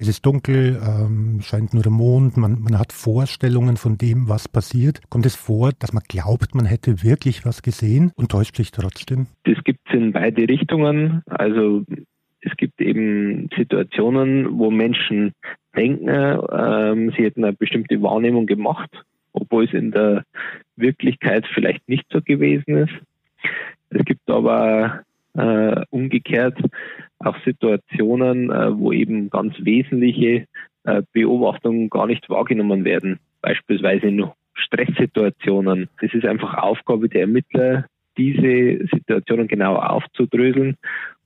[0.00, 4.48] es ist dunkel, ähm, scheint nur der Mond, man, man hat Vorstellungen von dem, was
[4.48, 5.02] passiert.
[5.10, 9.26] Kommt es vor, dass man glaubt, man hätte wirklich was gesehen und täuscht sich trotzdem?
[9.44, 11.22] Das gibt es in beide Richtungen.
[11.26, 11.84] Also
[12.40, 15.34] es gibt eben Situationen, wo Menschen
[15.76, 18.90] denken, ähm, sie hätten eine bestimmte Wahrnehmung gemacht,
[19.34, 20.24] obwohl es in der
[20.76, 22.94] Wirklichkeit vielleicht nicht so gewesen ist.
[23.90, 25.02] Es gibt aber
[25.34, 26.58] äh, umgekehrt
[27.24, 30.46] auch Situationen, äh, wo eben ganz wesentliche
[30.84, 33.18] äh, Beobachtungen gar nicht wahrgenommen werden.
[33.42, 35.88] Beispielsweise in Stresssituationen.
[36.00, 40.76] Es ist einfach Aufgabe der Ermittler, diese Situationen genau aufzudröseln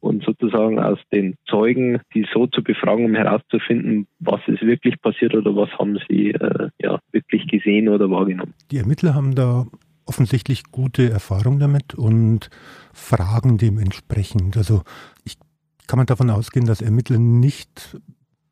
[0.00, 5.34] und sozusagen aus den Zeugen die so zu befragen, um herauszufinden, was ist wirklich passiert
[5.34, 8.54] oder was haben sie äh, ja, wirklich gesehen oder wahrgenommen.
[8.70, 9.66] Die Ermittler haben da
[10.06, 12.50] offensichtlich gute Erfahrung damit und
[12.92, 14.56] fragen dementsprechend.
[14.56, 14.82] Also
[15.24, 15.36] ich
[15.86, 17.98] kann man davon ausgehen, dass Ermittler nicht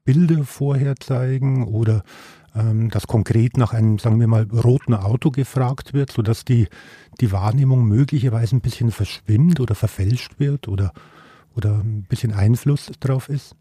[0.05, 2.03] Bilder vorher zeigen oder
[2.55, 6.68] ähm, dass konkret nach einem, sagen wir mal, roten Auto gefragt wird, sodass die,
[7.20, 10.93] die Wahrnehmung möglicherweise ein bisschen verschwimmt oder verfälscht wird oder,
[11.55, 13.57] oder ein bisschen Einfluss drauf ist?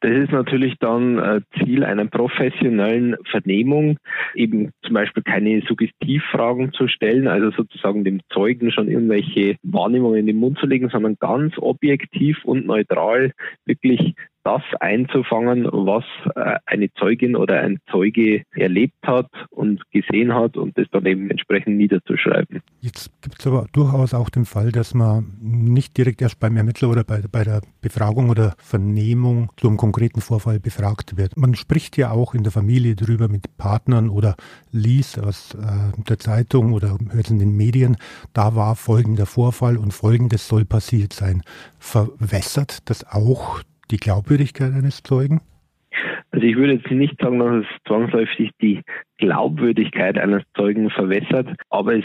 [0.00, 3.98] Das ist natürlich dann äh, Ziel einer professionellen Vernehmung,
[4.34, 10.26] eben zum Beispiel keine Suggestivfragen zu stellen, also sozusagen dem Zeugen schon irgendwelche Wahrnehmungen in
[10.26, 13.32] den Mund zu legen, sondern ganz objektiv und neutral
[13.66, 20.56] wirklich das einzufangen, was äh, eine Zeugin oder ein Zeuge erlebt hat und gesehen hat
[20.56, 22.60] und das dann eben entsprechend niederzuschreiben.
[22.80, 26.90] Jetzt gibt es aber durchaus auch den Fall, dass man nicht direkt erst beim Ermittler
[26.90, 31.36] oder bei, bei der Befragung oder Vernehmung zu einem konkreten Vorfall befragt wird.
[31.36, 34.34] Man spricht ja auch in der Familie drüber mit Partnern oder
[34.72, 37.96] liest aus äh, der Zeitung oder hört in den Medien,
[38.32, 41.42] da war folgender Vorfall und folgendes soll passiert sein.
[41.78, 45.40] Verwässert das auch die Glaubwürdigkeit eines Zeugen?
[46.30, 48.82] Also ich würde jetzt nicht sagen, dass es zwangsläufig die
[49.16, 52.04] Glaubwürdigkeit eines Zeugen verwässert, aber es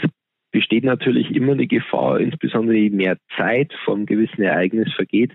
[0.50, 5.32] besteht natürlich immer die Gefahr, insbesondere je mehr Zeit vom gewissen Ereignis vergeht,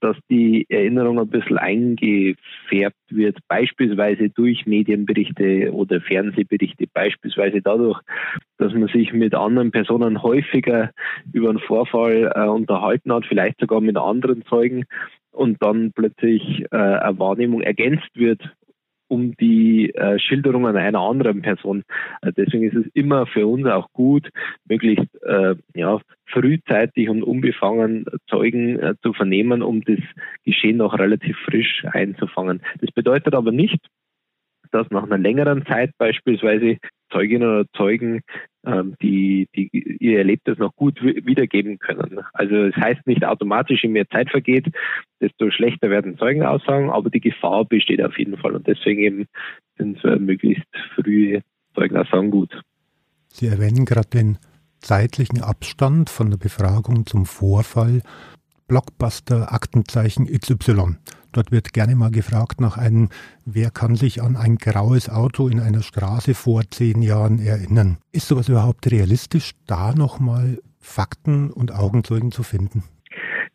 [0.00, 8.00] dass die Erinnerung ein bisschen eingefärbt wird, beispielsweise durch Medienberichte oder Fernsehberichte, beispielsweise dadurch,
[8.58, 10.92] dass man sich mit anderen Personen häufiger
[11.32, 14.84] über einen Vorfall äh, unterhalten hat, vielleicht sogar mit anderen Zeugen
[15.32, 18.42] und dann plötzlich äh, eine Wahrnehmung ergänzt wird
[19.08, 21.84] um die äh, Schilderungen einer anderen Person.
[22.22, 24.28] Äh, deswegen ist es immer für uns auch gut,
[24.68, 29.98] möglichst äh, ja, frühzeitig und unbefangen Zeugen äh, zu vernehmen, um das
[30.44, 32.62] Geschehen noch relativ frisch einzufangen.
[32.80, 33.80] Das bedeutet aber nicht,
[34.72, 36.78] dass nach einer längeren Zeit beispielsweise
[37.10, 38.20] Zeuginnen oder Zeugen
[38.66, 42.20] ähm, die, die ihr Erlebtes noch gut wiedergeben können.
[42.32, 44.66] Also es das heißt nicht automatisch, je mehr Zeit vergeht,
[45.20, 49.26] desto schlechter werden Zeugenaussagen, aber die Gefahr besteht auf jeden Fall und deswegen eben
[49.78, 51.42] sind so möglichst frühe
[51.74, 52.60] Zeugenaussagen gut.
[53.28, 54.38] Sie erwähnen gerade den
[54.80, 58.02] zeitlichen Abstand von der Befragung zum Vorfall.
[58.68, 60.96] Blockbuster Aktenzeichen XY.
[61.32, 63.08] Dort wird gerne mal gefragt nach einem,
[63.44, 67.98] wer kann sich an ein graues Auto in einer Straße vor zehn Jahren erinnern.
[68.12, 72.84] Ist sowas überhaupt realistisch, da nochmal Fakten und Augenzeugen zu finden?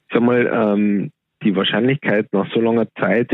[0.08, 1.12] Ich sag mal, ähm,
[1.44, 3.32] die Wahrscheinlichkeit nach so langer Zeit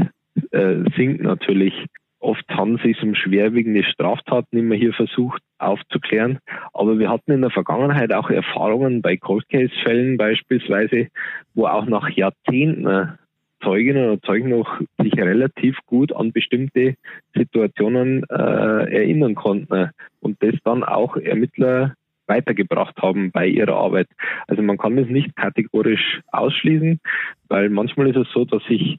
[0.51, 1.73] äh, sinkt natürlich.
[2.19, 6.39] Oft haben sich um schwerwiegende Straftaten immer hier versucht aufzuklären.
[6.73, 11.07] Aber wir hatten in der Vergangenheit auch Erfahrungen bei Cold Case Fällen beispielsweise,
[11.53, 13.17] wo auch nach Jahrzehnten
[13.63, 16.95] Zeuginnen oder Zeugen noch sich relativ gut an bestimmte
[17.35, 19.89] Situationen äh, erinnern konnten
[20.21, 21.93] und das dann auch Ermittler
[22.27, 24.07] weitergebracht haben bei ihrer Arbeit.
[24.47, 26.99] Also man kann das nicht kategorisch ausschließen,
[27.47, 28.97] weil manchmal ist es so, dass sich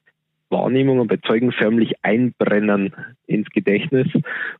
[0.50, 2.94] Wahrnehmungen bei Zeugen förmlich einbrennen
[3.26, 4.08] ins Gedächtnis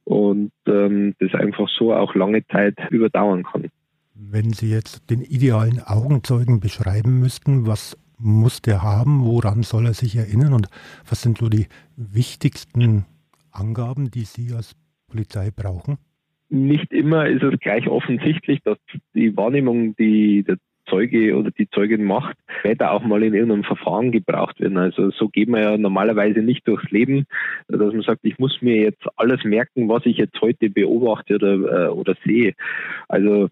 [0.05, 3.67] und ähm, das einfach so auch lange Zeit überdauern kann.
[4.15, 9.95] Wenn Sie jetzt den idealen Augenzeugen beschreiben müssten, was muss der haben, woran soll er
[9.95, 10.69] sich erinnern und
[11.09, 11.67] was sind so die
[11.97, 13.07] wichtigsten
[13.51, 14.77] Angaben, die Sie als
[15.09, 15.97] Polizei brauchen?
[16.51, 18.79] Nicht immer ist es gleich offensichtlich, dass
[19.15, 20.59] die Wahrnehmung, die der
[20.91, 24.77] Zeuge oder die Zeugin macht, später auch mal in irgendeinem Verfahren gebraucht werden.
[24.77, 27.27] Also so geht man ja normalerweise nicht durchs Leben,
[27.69, 31.87] dass man sagt, ich muss mir jetzt alles merken, was ich jetzt heute beobachte oder,
[31.87, 32.55] äh, oder sehe.
[33.09, 33.49] Also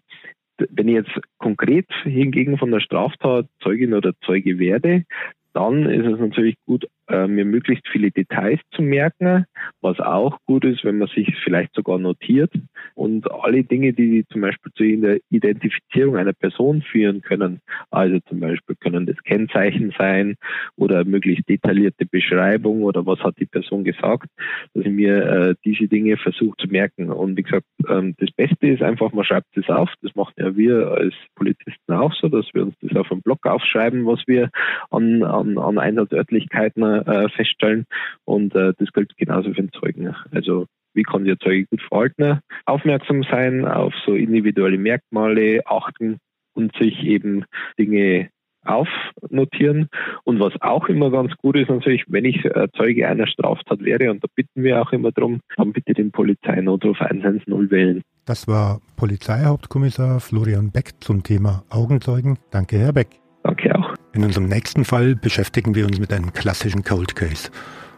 [0.57, 5.05] wenn ich jetzt konkret hingegen von der Straftat Zeugin oder Zeuge werde,
[5.53, 9.45] dann ist es natürlich gut, äh, mir möglichst viele Details zu merken,
[9.81, 12.53] was auch gut ist, wenn man sich vielleicht sogar notiert
[12.95, 18.75] und alle Dinge, die zum Beispiel zur Identifizierung einer Person führen können, also zum Beispiel
[18.79, 20.35] können das Kennzeichen sein
[20.75, 24.29] oder möglichst detaillierte Beschreibung oder was hat die Person gesagt,
[24.73, 27.11] dass ich mir äh, diese Dinge versuche zu merken.
[27.11, 29.89] Und wie gesagt, ähm, das Beste ist einfach, man schreibt es auf.
[30.01, 33.45] Das machen ja wir als Polizisten auch so, dass wir uns das auf einem Blog
[33.45, 34.49] aufschreiben, was wir
[34.91, 37.85] an, an, an Einsatzörtlichkeiten äh, feststellen.
[38.25, 40.15] Und äh, das gilt genauso für den Zeugen.
[40.31, 46.17] Also wie kann der Zeuge gut verhalten, aufmerksam sein, auf so individuelle Merkmale achten
[46.53, 47.45] und sich eben
[47.77, 48.29] Dinge
[48.65, 49.87] aufnotieren.
[50.23, 54.11] Und was auch immer ganz gut ist, natürlich, wenn ich äh, Zeuge einer Straftat wäre,
[54.11, 58.01] und da bitten wir auch immer darum, dann bitte den Polizeinotruf 110 wählen.
[58.25, 62.37] Das war Polizeihauptkommissar Florian Beck zum Thema Augenzeugen.
[62.51, 63.07] Danke, Herr Beck.
[63.43, 63.88] Danke auch.
[64.11, 67.51] In unserem nächsten Fall beschäftigen wir uns mit einem klassischen Cold Case.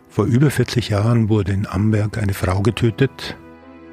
[0.10, 3.38] Vor über 40 Jahren wurde in Amberg eine Frau getötet.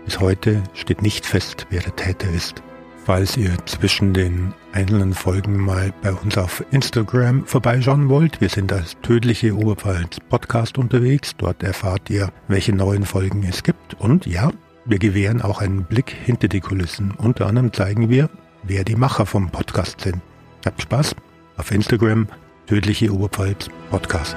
[0.04, 2.62] Bis heute steht nicht fest, wer der Täter ist.
[3.04, 8.72] Falls ihr zwischen den einzelnen Folgen mal bei uns auf Instagram vorbeischauen wollt, wir sind
[8.72, 11.34] als Tödliche Oberpfalz Podcast unterwegs.
[11.38, 13.94] Dort erfahrt ihr, welche neuen Folgen es gibt.
[13.94, 14.50] Und ja,
[14.84, 17.12] wir gewähren auch einen Blick hinter die Kulissen.
[17.12, 18.28] Unter anderem zeigen wir,
[18.64, 20.20] wer die Macher vom Podcast sind.
[20.66, 21.14] Habt Spaß!
[21.58, 22.28] Auf Instagram
[22.66, 24.36] Tödliche Oberpfalz Podcast.